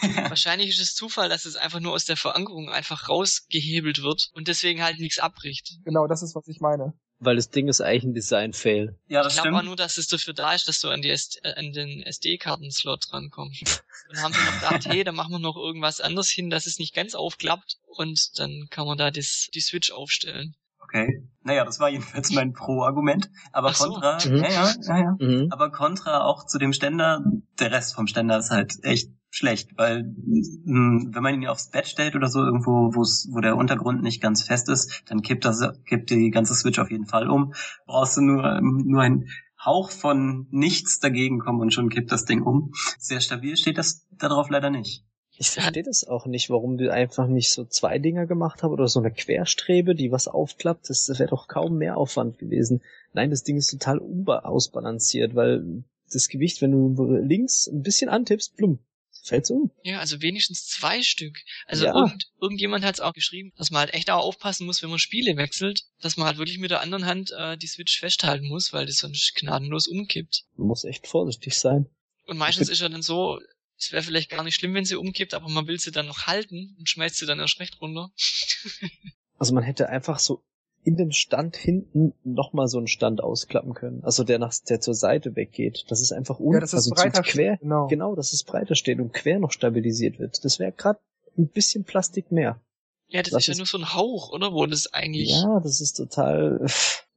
[0.30, 4.47] Wahrscheinlich ist es Zufall, dass es einfach nur aus der Verankerung einfach rausgehebelt wird und
[4.47, 5.78] deswegen halt nichts abbricht.
[5.86, 6.93] Genau, das ist, was ich meine.
[7.24, 8.97] Weil das Ding ist eigentlich ein Design-Fail.
[9.08, 11.12] ja, das ich glaube auch nur, dass es dafür da ist, dass du an, die
[11.12, 13.84] SD, äh, an den SD-Karten-Slot drankommst.
[14.10, 16.80] Dann haben sie noch gedacht, hey, da machen wir noch irgendwas anderes hin, dass es
[16.80, 20.56] nicht ganz aufklappt und dann kann man da das, die Switch aufstellen.
[20.80, 21.24] Okay.
[21.43, 23.30] Naja, das war jedenfalls mein Pro-Argument.
[23.54, 23.86] Aber so.
[23.86, 24.38] Contra, Mhm.
[24.38, 25.16] ja, ja, ja, ja.
[25.20, 25.47] Mhm.
[25.52, 27.24] Aber Contra auch zu dem Ständer,
[27.60, 31.88] der Rest vom Ständer ist halt echt schlecht, weil mh, wenn man ihn aufs Bett
[31.88, 35.62] stellt oder so irgendwo, wo's, wo der Untergrund nicht ganz fest ist, dann kippt das,
[35.86, 37.54] kippt die ganze Switch auf jeden Fall um.
[37.88, 39.30] Brauchst du nur nur ein
[39.64, 42.74] Hauch von nichts dagegen kommen und schon kippt das Ding um.
[43.00, 45.06] Sehr stabil steht das darauf leider nicht.
[45.38, 48.88] Ich verstehe das auch nicht, warum die einfach nicht so zwei Dinger gemacht haben oder
[48.88, 50.90] so eine Querstrebe, die was aufklappt.
[50.90, 52.82] Das, wäre doch kaum mehr Aufwand gewesen.
[53.14, 58.56] Nein, das Ding ist total ausbalanciert, weil das Gewicht, wenn du links ein bisschen antippst,
[58.58, 58.80] blum,
[59.24, 59.72] fällt's um.
[59.84, 61.38] Ja, also wenigstens zwei Stück.
[61.65, 61.95] Also Ja.
[61.95, 64.99] irgend, irgendjemand hat es auch geschrieben, dass man halt echt auch aufpassen muss, wenn man
[64.99, 68.74] Spiele wechselt, dass man halt wirklich mit der anderen Hand äh, die Switch festhalten muss,
[68.74, 70.43] weil das sonst gnadenlos umkippt.
[70.57, 71.88] Man muss echt vorsichtig sein.
[72.26, 73.39] Und meistens ist ja dann so,
[73.78, 76.28] es wäre vielleicht gar nicht schlimm, wenn sie umkippt, aber man will sie dann noch
[76.28, 78.09] halten und schmeißt sie dann erst recht runter.
[79.38, 80.43] Also man hätte einfach so
[80.84, 84.04] in dem Stand hinten nochmal so einen Stand ausklappen können.
[84.04, 85.86] Also der nach, der zur Seite weggeht.
[85.90, 87.58] Das ist einfach un Ja, das ist also breiter quer.
[87.58, 87.88] Genau.
[87.88, 90.44] Genau, dass es breiter steht und quer noch stabilisiert wird.
[90.44, 91.00] Das wäre gerade
[91.38, 92.60] ein bisschen Plastik mehr.
[93.08, 94.54] Ja, das Was ist ja nur so ein Hauch, oder?
[94.54, 95.30] Wo das eigentlich.
[95.30, 96.66] Ja, das ist total,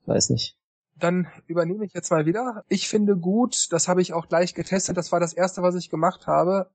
[0.07, 0.57] weiß nicht.
[0.97, 2.65] Dann übernehme ich jetzt mal wieder.
[2.69, 5.91] Ich finde gut, das habe ich auch gleich getestet, das war das erste, was ich
[5.91, 6.71] gemacht habe.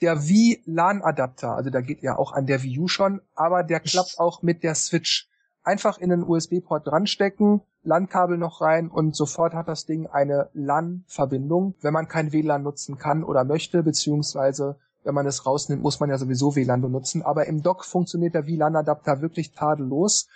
[0.00, 3.64] Der Wii LAN Adapter, also der geht ja auch an der Wii U schon, aber
[3.64, 5.28] der klappt auch mit der Switch.
[5.68, 11.74] Einfach in den USB-Port dranstecken, LAN-Kabel noch rein und sofort hat das Ding eine LAN-Verbindung,
[11.82, 16.08] wenn man kein WLAN nutzen kann oder möchte, beziehungsweise wenn man es rausnimmt, muss man
[16.08, 17.20] ja sowieso WLAN benutzen.
[17.20, 20.26] Aber im Dock funktioniert der WLAN-Adapter wirklich tadellos.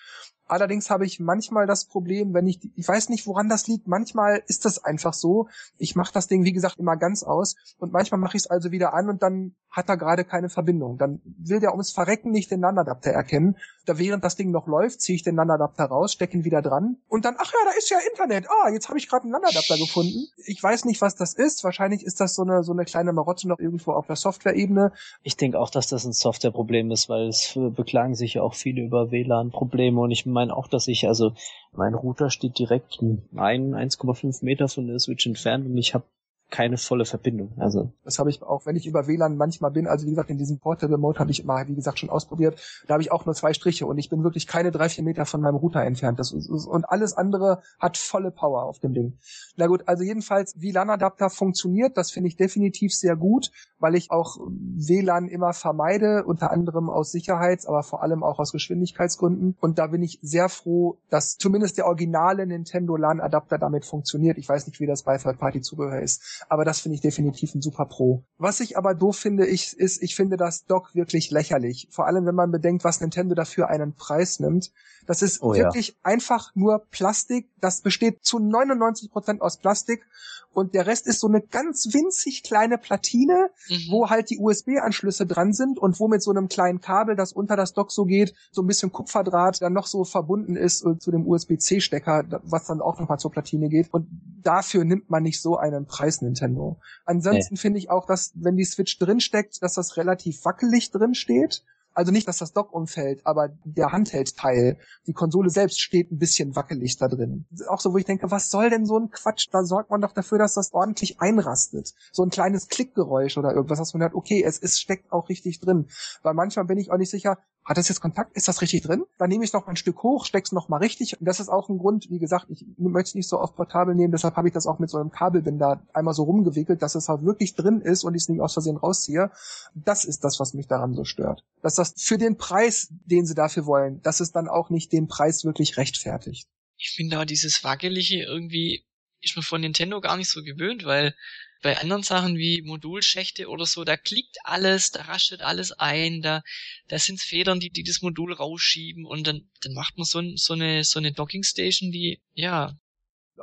[0.52, 3.88] Allerdings habe ich manchmal das Problem, wenn ich, ich weiß nicht, woran das liegt.
[3.88, 5.48] Manchmal ist das einfach so.
[5.78, 8.70] Ich mache das Ding, wie gesagt, immer ganz aus und manchmal mache ich es also
[8.70, 10.98] wieder an und dann hat er gerade keine Verbindung.
[10.98, 13.56] Dann will der ums Verrecken nicht den LAN-Adapter erkennen.
[13.86, 16.98] Da während das Ding noch läuft, ziehe ich den LAN-Adapter raus, stecke ihn wieder dran
[17.08, 18.46] und dann, ach ja, da ist ja Internet.
[18.48, 20.28] Ah, jetzt habe ich gerade einen LAN-Adapter gefunden.
[20.46, 21.64] Ich weiß nicht, was das ist.
[21.64, 24.92] Wahrscheinlich ist das so eine so eine kleine Marotte noch irgendwo auf der Software-Ebene.
[25.22, 28.82] Ich denke auch, dass das ein Softwareproblem ist, weil es beklagen sich ja auch viele
[28.82, 31.32] über WLAN-Probleme und ich meine auch, dass ich, also
[31.72, 36.04] mein Router steht direkt ein, 1,5 Meter von der Switch entfernt und ich habe
[36.52, 37.52] keine volle Verbindung.
[37.56, 40.36] Also Das habe ich auch, wenn ich über WLAN manchmal bin, also wie gesagt, in
[40.36, 42.60] diesem Portable Mode habe ich mal, wie gesagt, schon ausprobiert.
[42.86, 45.24] Da habe ich auch nur zwei Striche und ich bin wirklich keine drei, vier Meter
[45.24, 46.20] von meinem Router entfernt.
[46.20, 49.18] Das ist, und alles andere hat volle Power auf dem Ding.
[49.56, 51.96] Na gut, also jedenfalls WLAN-Adapter funktioniert.
[51.96, 57.12] Das finde ich definitiv sehr gut, weil ich auch WLAN immer vermeide, unter anderem aus
[57.12, 59.56] Sicherheits-, aber vor allem auch aus Geschwindigkeitsgründen.
[59.58, 64.36] Und da bin ich sehr froh, dass zumindest der originale Nintendo LAN-Adapter damit funktioniert.
[64.36, 66.41] Ich weiß nicht, wie das bei Third-Party-Zubehör ist.
[66.48, 68.24] Aber das finde ich definitiv ein super Pro.
[68.38, 71.88] Was ich aber doof finde, ich, ist, ich finde das Dock wirklich lächerlich.
[71.90, 74.72] Vor allem, wenn man bedenkt, was Nintendo dafür einen Preis nimmt.
[75.06, 75.94] Das ist oh, wirklich ja.
[76.02, 77.48] einfach nur Plastik.
[77.60, 80.06] Das besteht zu 99 Prozent aus Plastik
[80.52, 83.86] und der Rest ist so eine ganz winzig kleine Platine, mhm.
[83.90, 87.56] wo halt die USB-Anschlüsse dran sind und wo mit so einem kleinen Kabel, das unter
[87.56, 91.10] das Dock so geht, so ein bisschen Kupferdraht dann noch so verbunden ist äh, zu
[91.10, 93.92] dem USB-C-Stecker, was dann auch nochmal zur Platine geht.
[93.92, 94.08] Und
[94.42, 96.78] dafür nimmt man nicht so einen Preis Nintendo.
[97.04, 97.60] Ansonsten nee.
[97.60, 101.64] finde ich auch, dass wenn die Switch drinsteckt, dass das relativ wackelig drin steht.
[101.94, 106.56] Also nicht, dass das Dock umfällt, aber der Handheld-Teil, die Konsole selbst steht ein bisschen
[106.56, 107.46] wackelig da drin.
[107.68, 109.48] Auch so, wo ich denke, was soll denn so ein Quatsch?
[109.50, 111.94] Da sorgt man doch dafür, dass das ordentlich einrastet.
[112.12, 115.60] So ein kleines Klickgeräusch oder irgendwas, was man hört, okay, es ist, steckt auch richtig
[115.60, 115.88] drin.
[116.22, 118.36] Weil manchmal bin ich auch nicht sicher, hat das jetzt Kontakt?
[118.36, 119.04] Ist das richtig drin?
[119.18, 121.18] Dann nehme ich noch ein Stück hoch, steck's noch mal richtig.
[121.20, 123.94] Und das ist auch ein Grund, wie gesagt, ich möchte es nicht so oft portabel
[123.94, 127.08] nehmen, deshalb habe ich das auch mit so einem Kabelbinder einmal so rumgewickelt, dass es
[127.08, 129.30] halt wirklich drin ist und ich es nicht aus Versehen rausziehe.
[129.74, 131.44] Das ist das, was mich daran so stört.
[131.62, 135.06] Dass das für den Preis, den sie dafür wollen, dass es dann auch nicht den
[135.06, 136.48] Preis wirklich rechtfertigt.
[136.78, 138.84] Ich finde da dieses Wackelige irgendwie
[139.20, 141.14] ist man von Nintendo gar nicht so gewöhnt, weil
[141.62, 146.42] bei anderen Sachen wie Modulschächte oder so, da klickt alles, da raschelt alles ein, da,
[146.88, 150.54] da sind Federn, die, die das Modul rausschieben und dann, dann macht man so, so
[150.54, 152.76] eine, so eine Dockingstation, die, ja,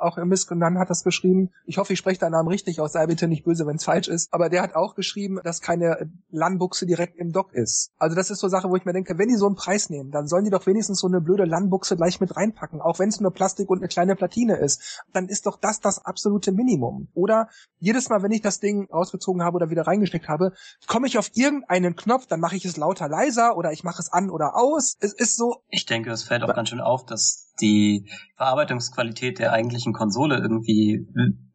[0.02, 1.52] auch Miskondan hat das geschrieben.
[1.66, 4.08] Ich hoffe, ich spreche deinen Namen richtig aus, sei bitte nicht böse, wenn es falsch
[4.08, 4.34] ist.
[4.34, 7.92] Aber der hat auch geschrieben, dass keine LAN-Buchse direkt im Dock ist.
[7.98, 10.12] Also das ist so Sache, wo ich mir denke, wenn die so einen Preis nehmen,
[10.12, 13.20] dann sollen die doch wenigstens so eine blöde LAN-Buchse gleich mit reinpacken, auch wenn es
[13.20, 15.04] nur Plastik und eine kleine Platine ist.
[15.14, 17.10] Dann ist doch das das absolute Minimum.
[17.14, 20.54] Oder jedes Mal, wenn ich das Ding rausgezogen habe oder wieder reingesteckt habe,
[20.88, 24.12] komme ich auf irgendeinen Knopf, dann mache ich es lauter leiser oder ich mache es
[24.12, 24.96] an oder aus.
[25.00, 25.64] Es ist so.
[25.70, 31.06] Ich denke, es fällt auch ganz schön auf, dass die Verarbeitungsqualität der eigentlichen Konsole irgendwie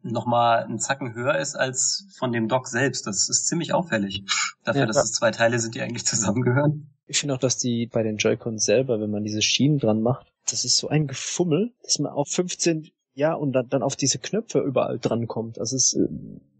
[0.01, 3.07] nochmal einen Zacken höher ist als von dem Dock selbst.
[3.07, 4.23] Das ist ziemlich auffällig.
[4.63, 6.91] Dafür, ja, dass es zwei Teile sind, die eigentlich zusammengehören.
[7.07, 10.31] Ich finde auch, dass die bei den Joy-Cons selber, wenn man diese Schienen dran macht,
[10.49, 14.19] das ist so ein Gefummel, dass man auf 15 ja, und dann, dann auf diese
[14.19, 15.57] Knöpfe überall dran kommt.
[15.57, 16.07] Also es, äh,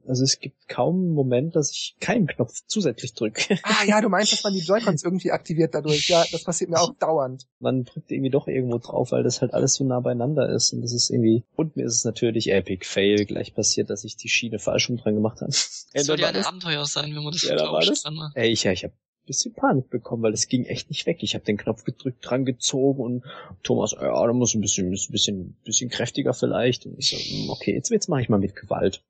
[0.08, 3.58] also es gibt kaum einen Moment, dass ich keinen Knopf zusätzlich drücke.
[3.64, 6.10] Ah ja, du meinst, dass man die Joy-Cons irgendwie aktiviert dadurch.
[6.10, 7.47] Ja, das passiert mir auch dauernd.
[7.60, 10.74] Man drückt irgendwie doch irgendwo drauf, weil das halt alles so nah beieinander ist.
[10.74, 11.43] Und das ist irgendwie.
[11.56, 14.97] Und mir ist es natürlich Epic Fail gleich passiert, dass ich die Schiene falsch rum
[14.97, 15.51] dran gemacht habe.
[15.51, 17.56] Das soll ja ein Abenteuer sein, wenn man das ja.
[17.56, 18.03] Da war das?
[18.36, 18.93] Ey, ich, ja, ich habe
[19.26, 21.17] bisschen Panik bekommen, weil es ging echt nicht weg.
[21.21, 23.23] Ich habe den Knopf gedrückt, dran gezogen und
[23.63, 26.86] Thomas, ja, da muss ein bisschen, ein bisschen, bisschen kräftiger vielleicht.
[26.86, 29.03] Und ich so, hm, okay, jetzt, jetzt mache ich mal mit Gewalt.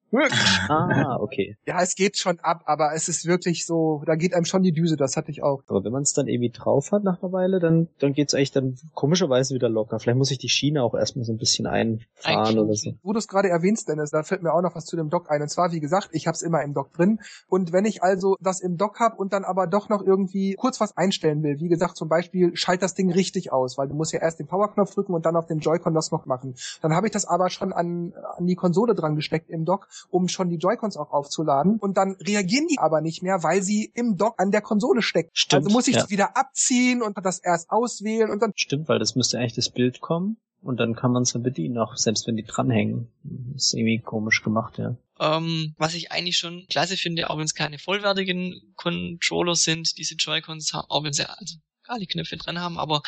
[0.69, 1.57] ah, okay.
[1.65, 4.71] Ja, es geht schon ab, aber es ist wirklich so, da geht einem schon die
[4.71, 5.63] Düse, das hatte ich auch.
[5.67, 8.51] Aber wenn man es dann irgendwie drauf hat nach einer Weile, dann, dann geht's eigentlich
[8.51, 9.99] dann komischerweise wieder locker.
[9.99, 12.93] Vielleicht muss ich die Schiene auch erstmal so ein bisschen einfahren oder so.
[13.03, 15.29] Wo du es gerade erwähnst, Dennis, da fällt mir auch noch was zu dem Dock
[15.29, 15.41] ein.
[15.41, 17.19] Und zwar, wie gesagt, ich habe es immer im Dock drin.
[17.47, 20.79] Und wenn ich also das im Dock habe und dann aber doch noch irgendwie kurz
[20.79, 24.13] was einstellen will, wie gesagt, zum Beispiel, schalt das Ding richtig aus, weil du musst
[24.13, 26.55] ja erst den Powerknopf drücken und dann auf dem Joy-Con das noch machen.
[26.81, 30.27] Dann habe ich das aber schon an, an die Konsole dran gesteckt im Dock, um
[30.27, 31.77] schon die Joy-Cons auch aufzuladen.
[31.79, 35.37] Und dann reagieren die aber nicht mehr, weil sie im Dock an der Konsole steckt.
[35.37, 36.09] Stimmt, also muss ich ja.
[36.09, 38.53] wieder abziehen und das erst auswählen und dann.
[38.55, 41.95] Stimmt, weil das müsste eigentlich das Bild kommen und dann kann man dann bedienen, auch
[41.95, 43.07] selbst wenn die dranhängen.
[43.23, 44.97] Das ist irgendwie komisch gemacht, ja.
[45.19, 50.15] Ähm, was ich eigentlich schon klasse finde, auch wenn es keine vollwertigen Controller sind, diese
[50.15, 51.55] Joy-Cons, auch wenn sie also
[51.85, 53.01] Kali-Knöpfe drin haben, aber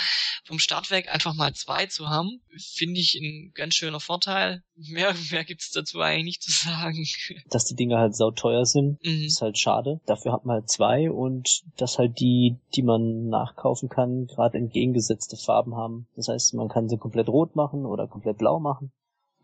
[0.46, 4.64] vom Start weg einfach mal zwei zu haben, finde ich ein ganz schöner Vorteil.
[4.76, 7.06] Mehr, mehr gibt's dazu eigentlich nicht zu sagen.
[7.50, 9.24] Dass die Dinge halt sauteuer sind, mhm.
[9.26, 10.00] ist halt schade.
[10.06, 15.38] Dafür hat man halt zwei und dass halt die, die man nachkaufen kann, gerade entgegengesetzte
[15.38, 16.08] Farben haben.
[16.16, 18.92] Das heißt, man kann sie komplett rot machen oder komplett blau machen.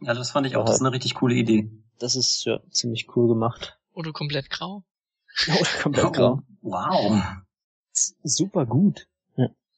[0.02, 1.72] Ja, das fand ich auch, das ist eine richtig coole Idee.
[2.00, 3.80] Das ist ja ziemlich cool gemacht.
[3.94, 4.84] Oder komplett grau.
[5.48, 6.40] oder komplett grau.
[6.62, 7.22] Wow.
[8.24, 9.08] Super gut.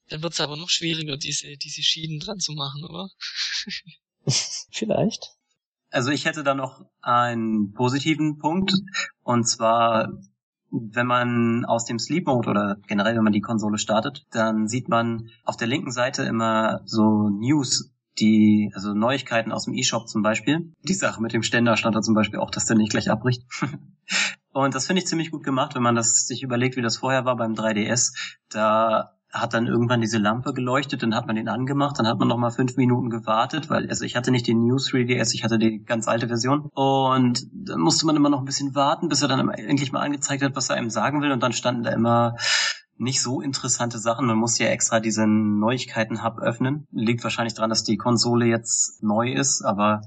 [0.10, 3.10] Dann wird es aber noch schwieriger, diese, diese Schienen dran zu machen, oder?
[4.72, 5.36] Vielleicht.
[5.90, 8.72] Also ich hätte da noch einen positiven Punkt.
[9.24, 10.10] Und zwar,
[10.70, 14.90] wenn man aus dem Sleep Mode oder generell, wenn man die Konsole startet, dann sieht
[14.90, 20.22] man auf der linken Seite immer so News, die, also Neuigkeiten aus dem E-Shop zum
[20.22, 20.74] Beispiel.
[20.84, 23.44] Die Sache mit dem Ständer stand da zum Beispiel auch, dass der nicht gleich abbricht.
[24.54, 27.26] Und das finde ich ziemlich gut gemacht, wenn man das sich überlegt, wie das vorher
[27.26, 28.14] war beim 3DS.
[28.50, 32.28] Da hat dann irgendwann diese Lampe geleuchtet, dann hat man den angemacht, dann hat man
[32.28, 35.60] noch mal fünf Minuten gewartet, weil also ich hatte nicht den News 3DS, ich hatte
[35.60, 39.28] die ganz alte Version und dann musste man immer noch ein bisschen warten, bis er
[39.28, 42.36] dann endlich mal angezeigt hat, was er einem sagen will und dann standen da immer
[42.98, 44.26] nicht so interessante Sachen.
[44.26, 46.88] Man muss ja extra diesen Neuigkeiten-Hub öffnen.
[46.92, 50.02] Liegt wahrscheinlich daran, dass die Konsole jetzt neu ist, aber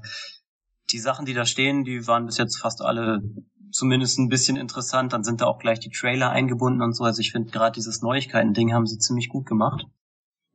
[0.91, 3.21] die Sachen, die da stehen, die waren bis jetzt fast alle
[3.71, 5.13] zumindest ein bisschen interessant.
[5.13, 7.03] Dann sind da auch gleich die Trailer eingebunden und so.
[7.03, 9.85] Also ich finde gerade dieses Neuigkeiten-Ding haben sie ziemlich gut gemacht.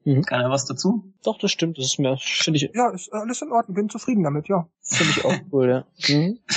[0.04, 0.22] Mhm.
[0.22, 1.12] Keiner was dazu?
[1.22, 1.78] Doch, das stimmt.
[1.78, 2.70] Das ist mir, finde ich.
[2.74, 3.74] Ja, ist alles in Ordnung.
[3.74, 4.68] Bin zufrieden damit, ja.
[4.82, 6.14] Finde ich auch cool, ja.
[6.14, 6.38] Mhm.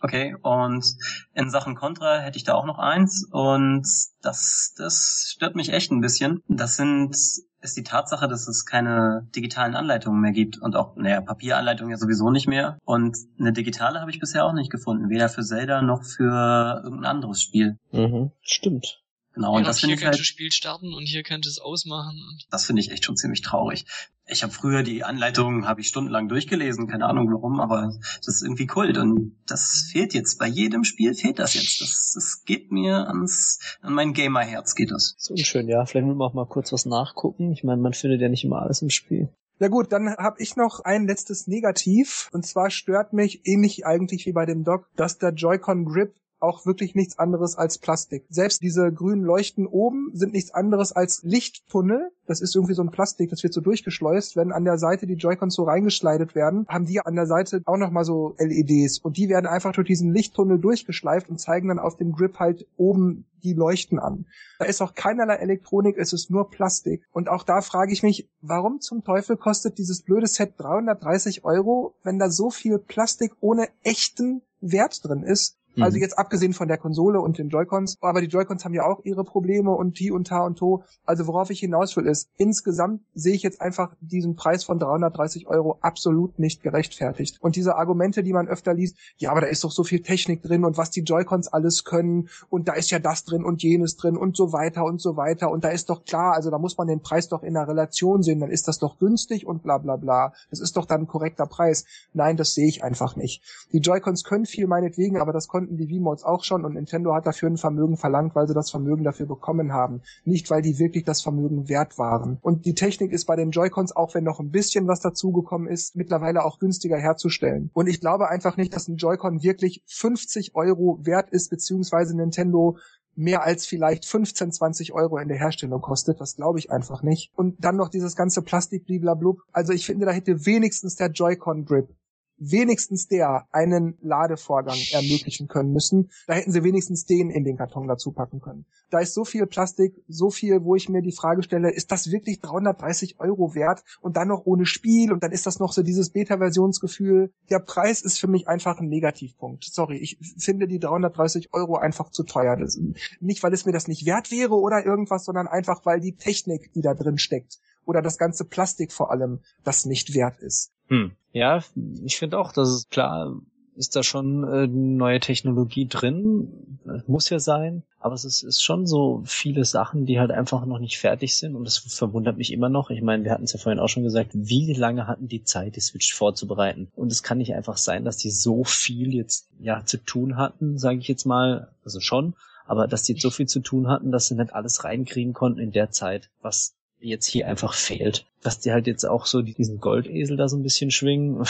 [0.00, 0.84] Okay, und
[1.32, 3.86] in Sachen Contra hätte ich da auch noch eins und
[4.20, 6.42] das, das stört mich echt ein bisschen.
[6.46, 7.16] Das sind
[7.64, 11.96] ist die Tatsache, dass es keine digitalen Anleitungen mehr gibt und auch, naja, Papieranleitungen ja
[11.96, 12.78] sowieso nicht mehr.
[12.84, 17.10] Und eine digitale habe ich bisher auch nicht gefunden, weder für Zelda noch für irgendein
[17.10, 17.78] anderes Spiel.
[17.90, 19.00] Mhm, stimmt.
[19.32, 22.38] Genau, ja, und das finde ich halt, Spiel starten und hier könnte es ausmachen.
[22.50, 23.84] Das finde ich echt schon ziemlich traurig.
[24.26, 27.92] Ich habe früher die Anleitungen habe ich stundenlang durchgelesen, keine Ahnung warum, aber
[28.24, 31.80] das ist irgendwie Kult und das fehlt jetzt bei jedem Spiel fehlt das jetzt.
[31.80, 35.14] Das, das geht mir ans an mein Gamerherz geht das.
[35.18, 35.84] So schön, ja.
[35.84, 37.52] Vielleicht will man auch mal kurz was nachgucken.
[37.52, 39.28] Ich meine, man findet ja nicht immer alles im Spiel.
[39.60, 42.28] Ja gut, dann habe ich noch ein letztes Negativ.
[42.32, 46.66] Und zwar stört mich, ähnlich eigentlich wie bei dem Dock, dass der Joy-Con Grip auch
[46.66, 48.24] wirklich nichts anderes als Plastik.
[48.28, 52.10] Selbst diese grünen Leuchten oben sind nichts anderes als Lichttunnel.
[52.26, 54.36] Das ist irgendwie so ein Plastik, das wird so durchgeschleust.
[54.36, 57.76] Wenn an der Seite die Joy-Cons so reingeschleidet werden, haben die an der Seite auch
[57.76, 58.98] nochmal so LEDs.
[58.98, 62.66] Und die werden einfach durch diesen Lichttunnel durchgeschleift und zeigen dann auf dem Grip halt
[62.76, 64.26] oben die Leuchten an.
[64.58, 67.06] Da ist auch keinerlei Elektronik, es ist nur Plastik.
[67.12, 71.94] Und auch da frage ich mich, warum zum Teufel kostet dieses blöde Set 330 Euro,
[72.02, 75.58] wenn da so viel Plastik ohne echten Wert drin ist?
[75.80, 76.02] Also mhm.
[76.02, 79.24] jetzt abgesehen von der Konsole und den Joy-Cons, aber die Joy-Cons haben ja auch ihre
[79.24, 80.84] Probleme und Ti und Ta und To.
[81.04, 85.46] Also worauf ich hinaus will ist, insgesamt sehe ich jetzt einfach diesen Preis von 330
[85.48, 87.38] Euro absolut nicht gerechtfertigt.
[87.40, 90.42] Und diese Argumente, die man öfter liest, ja, aber da ist doch so viel Technik
[90.42, 93.96] drin und was die Joy-Cons alles können und da ist ja das drin und jenes
[93.96, 96.78] drin und so weiter und so weiter und da ist doch klar, also da muss
[96.78, 99.78] man den Preis doch in einer Relation sehen, dann ist das doch günstig und bla
[99.78, 100.32] bla bla.
[100.50, 101.84] Das ist doch dann ein korrekter Preis.
[102.12, 103.42] Nein, das sehe ich einfach nicht.
[103.72, 107.26] Die Joy-Cons können viel meinetwegen, aber das konnten die V-Mods auch schon und Nintendo hat
[107.26, 110.02] dafür ein Vermögen verlangt, weil sie das Vermögen dafür bekommen haben.
[110.24, 112.38] Nicht, weil die wirklich das Vermögen wert waren.
[112.42, 115.96] Und die Technik ist bei den Joy-Cons, auch wenn noch ein bisschen was dazugekommen ist,
[115.96, 117.70] mittlerweile auch günstiger herzustellen.
[117.72, 122.76] Und ich glaube einfach nicht, dass ein Joy-Con wirklich 50 Euro wert ist, beziehungsweise Nintendo
[123.16, 126.20] mehr als vielleicht 15, 20 Euro in der Herstellung kostet.
[126.20, 127.32] Das glaube ich einfach nicht.
[127.36, 129.38] Und dann noch dieses ganze Plastik, bliblablub.
[129.52, 131.88] Also ich finde, da hätte wenigstens der Joy-Con Grip
[132.36, 136.10] wenigstens der einen Ladevorgang ermöglichen können müssen.
[136.26, 138.66] Da hätten sie wenigstens den in den Karton dazu packen können.
[138.90, 142.10] Da ist so viel Plastik, so viel, wo ich mir die Frage stelle, ist das
[142.10, 145.82] wirklich 330 Euro wert und dann noch ohne Spiel und dann ist das noch so
[145.82, 147.32] dieses Beta-Versionsgefühl.
[147.50, 149.64] Der Preis ist für mich einfach ein Negativpunkt.
[149.64, 152.56] Sorry, ich finde die 330 Euro einfach zu teuer.
[152.56, 152.78] Das,
[153.20, 156.72] nicht, weil es mir das nicht wert wäre oder irgendwas, sondern einfach, weil die Technik,
[156.72, 160.73] die da drin steckt oder das ganze Plastik vor allem, das nicht wert ist.
[160.88, 161.12] Hm.
[161.32, 161.62] Ja,
[162.04, 163.34] ich finde auch, dass es klar
[163.76, 166.78] ist da schon äh, neue Technologie drin.
[167.06, 167.82] Muss ja sein.
[167.98, 171.56] Aber es ist, ist schon so viele Sachen, die halt einfach noch nicht fertig sind.
[171.56, 172.90] Und das verwundert mich immer noch.
[172.90, 175.76] Ich meine, wir hatten es ja vorhin auch schon gesagt, wie lange hatten die Zeit,
[175.76, 176.88] die Switch vorzubereiten?
[176.94, 180.78] Und es kann nicht einfach sein, dass die so viel jetzt ja zu tun hatten,
[180.78, 181.68] sage ich jetzt mal.
[181.84, 182.34] Also schon.
[182.66, 185.60] Aber dass die jetzt so viel zu tun hatten, dass sie nicht alles reinkriegen konnten
[185.60, 186.74] in der Zeit, was
[187.08, 188.26] jetzt hier einfach fehlt.
[188.42, 191.44] Dass die halt jetzt auch so diesen Goldesel da so ein bisschen schwingen,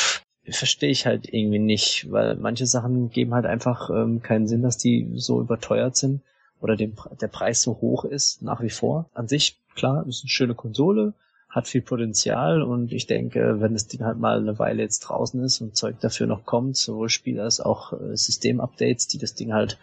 [0.48, 4.76] verstehe ich halt irgendwie nicht, weil manche Sachen geben halt einfach ähm, keinen Sinn, dass
[4.76, 6.20] die so überteuert sind
[6.60, 9.08] oder dem, der Preis so hoch ist, nach wie vor.
[9.14, 11.14] An sich, klar, ist eine schöne Konsole,
[11.48, 15.42] hat viel Potenzial und ich denke, wenn das Ding halt mal eine Weile jetzt draußen
[15.42, 19.52] ist und Zeug dafür noch kommt, sowohl Spieler als auch äh, Systemupdates, die das Ding
[19.52, 19.78] halt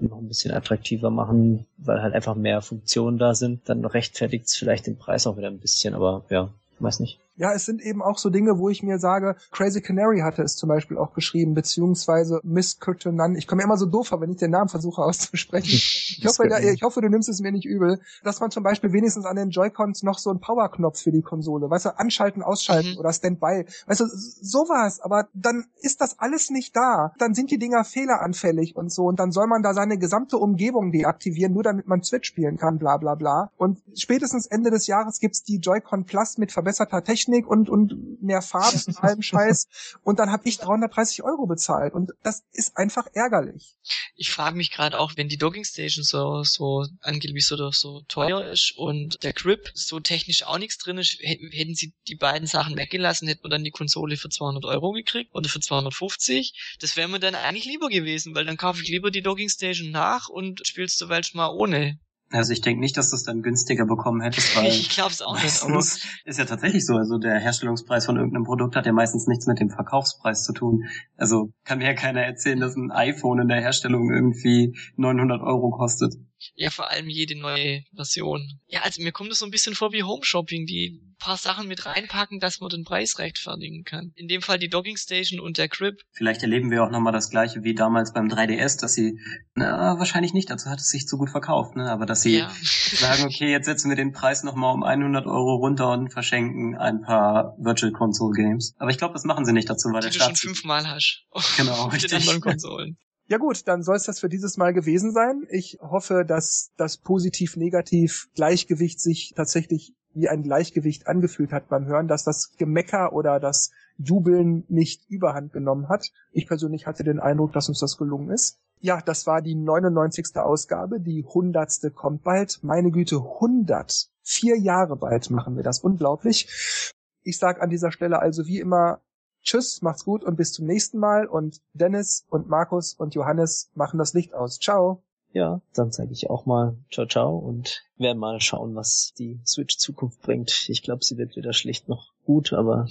[0.00, 4.56] noch ein bisschen attraktiver machen, weil halt einfach mehr Funktionen da sind, dann rechtfertigt es
[4.56, 7.18] vielleicht den Preis auch wieder ein bisschen, aber ja, weiß nicht.
[7.38, 10.56] Ja, es sind eben auch so Dinge, wo ich mir sage, Crazy Canary hatte es
[10.56, 13.36] zum Beispiel auch geschrieben, beziehungsweise Miss Curtinan.
[13.36, 15.68] Ich komme mir immer so doof vor, wenn ich den Namen versuche auszusprechen.
[16.18, 18.92] Ich hoffe, der, ich hoffe, du nimmst es mir nicht übel, dass man zum Beispiel
[18.92, 22.92] wenigstens an den Joy-Cons noch so einen Power-Knopf für die Konsole, weißt du, anschalten, ausschalten
[22.92, 22.98] mhm.
[22.98, 27.12] oder Standby, weißt du, sowas, aber dann ist das alles nicht da.
[27.18, 30.90] Dann sind die Dinger fehleranfällig und so und dann soll man da seine gesamte Umgebung
[30.90, 33.52] deaktivieren, nur damit man Switch spielen kann, bla bla bla.
[33.56, 38.22] Und spätestens Ende des Jahres gibt's die Joy-Con Plus mit verbesserter Technik Technik und, und
[38.22, 39.68] mehr Farben und allem Scheiß.
[40.02, 41.94] Und dann habe ich 330 Euro bezahlt.
[41.94, 43.76] Und das ist einfach ärgerlich.
[44.16, 48.44] Ich frage mich gerade auch, wenn die Docking Station so, so angeblich so, so teuer
[48.44, 52.76] ist und der Grip so technisch auch nichts drin ist, hätten sie die beiden Sachen
[52.76, 56.76] weggelassen, hätten wir dann die Konsole für 200 Euro gekriegt oder für 250.
[56.80, 59.90] Das wäre mir dann eigentlich lieber gewesen, weil dann kaufe ich lieber die Docking Station
[59.90, 61.98] nach und spielst du welch mal ohne
[62.30, 65.22] Also ich denke nicht, dass du es dann günstiger bekommen hättest, weil ich glaube es
[65.22, 65.44] auch nicht.
[65.44, 66.94] Meistens ist ja tatsächlich so.
[66.96, 70.84] Also der Herstellungspreis von irgendeinem Produkt hat ja meistens nichts mit dem Verkaufspreis zu tun.
[71.16, 75.70] Also kann mir ja keiner erzählen, dass ein iPhone in der Herstellung irgendwie 900 Euro
[75.70, 76.14] kostet.
[76.54, 78.60] ja, vor allem jede neue Version.
[78.66, 81.68] Ja, also mir kommt es so ein bisschen vor wie Home Shopping, die paar Sachen
[81.68, 84.12] mit reinpacken, dass man den Preis rechtfertigen kann.
[84.14, 86.00] In dem Fall die Docking Station und der Crib.
[86.12, 89.18] Vielleicht erleben wir auch nochmal das gleiche wie damals beim 3DS, dass sie,
[89.54, 91.90] na, wahrscheinlich nicht, dazu hat es sich zu gut verkauft, ne?
[91.90, 92.50] aber dass sie Ja.
[92.62, 97.02] sagen, okay, jetzt setzen wir den Preis nochmal um 100 Euro runter und verschenken ein
[97.02, 98.74] paar Virtual Console Games.
[98.78, 101.24] Aber ich glaube, das machen sie nicht dazu, weil die der du schon fünfmal hast.
[101.56, 102.14] Genau, den richtig.
[102.14, 102.96] anderen Konsolen.
[103.30, 105.42] Ja gut, dann soll es das für dieses Mal gewesen sein.
[105.50, 112.24] Ich hoffe, dass das Positiv-Negativ-Gleichgewicht sich tatsächlich wie ein Gleichgewicht angefühlt hat beim Hören, dass
[112.24, 116.10] das Gemecker oder das Jubeln nicht überhand genommen hat.
[116.32, 118.58] Ich persönlich hatte den Eindruck, dass uns das gelungen ist.
[118.80, 120.36] Ja, das war die 99.
[120.36, 121.00] Ausgabe.
[121.00, 121.94] Die 100.
[121.94, 122.60] kommt bald.
[122.62, 124.10] Meine Güte, 100.
[124.22, 125.80] Vier Jahre bald machen wir das.
[125.80, 126.92] Unglaublich.
[127.22, 129.00] Ich sage an dieser Stelle also wie immer
[129.42, 131.26] Tschüss, macht's gut und bis zum nächsten Mal.
[131.26, 134.58] Und Dennis und Markus und Johannes machen das Licht aus.
[134.58, 135.02] Ciao.
[135.32, 139.76] Ja, dann sage ich auch mal ciao ciao und werden mal schauen, was die Switch
[139.76, 140.68] Zukunft bringt.
[140.68, 142.86] Ich glaube, sie wird weder schlecht noch gut, aber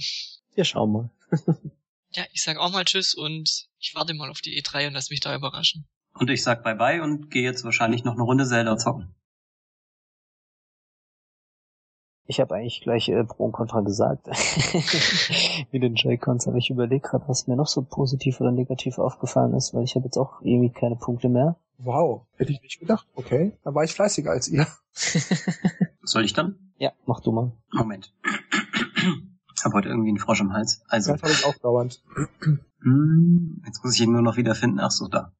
[0.54, 1.10] wir schauen mal.
[2.12, 5.10] Ja, ich sag auch mal Tschüss und ich warte mal auf die E3 und lass
[5.10, 5.86] mich da überraschen.
[6.14, 9.14] Und ich sag bye bye und gehe jetzt wahrscheinlich noch eine Runde Zelda zocken.
[12.30, 14.26] Ich habe eigentlich gleich äh, Pro und Contra gesagt.
[15.70, 19.54] Wie den Joy-Cons, aber ich überlege gerade, was mir noch so positiv oder negativ aufgefallen
[19.54, 21.56] ist, weil ich habe jetzt auch irgendwie keine Punkte mehr.
[21.78, 23.06] Wow, hätte ich nicht gedacht.
[23.14, 24.66] Okay, dann war ich fleißiger als ihr.
[26.02, 26.72] Soll ich dann?
[26.76, 27.52] Ja, mach du mal.
[27.72, 28.12] Moment.
[29.56, 30.82] Ich habe heute irgendwie einen Frosch im Hals.
[30.88, 32.02] Also, Das habe ich auch dauernd.
[32.82, 34.80] hm, jetzt muss ich ihn nur noch wieder finden.
[34.80, 35.32] Ach so, da.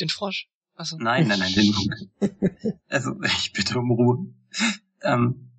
[0.00, 0.48] Den Frosch.
[0.76, 2.78] Also, Nein, nein, nein, den Punkt.
[2.88, 4.26] Also, ich bitte um Ruhe.
[5.02, 5.50] Ähm,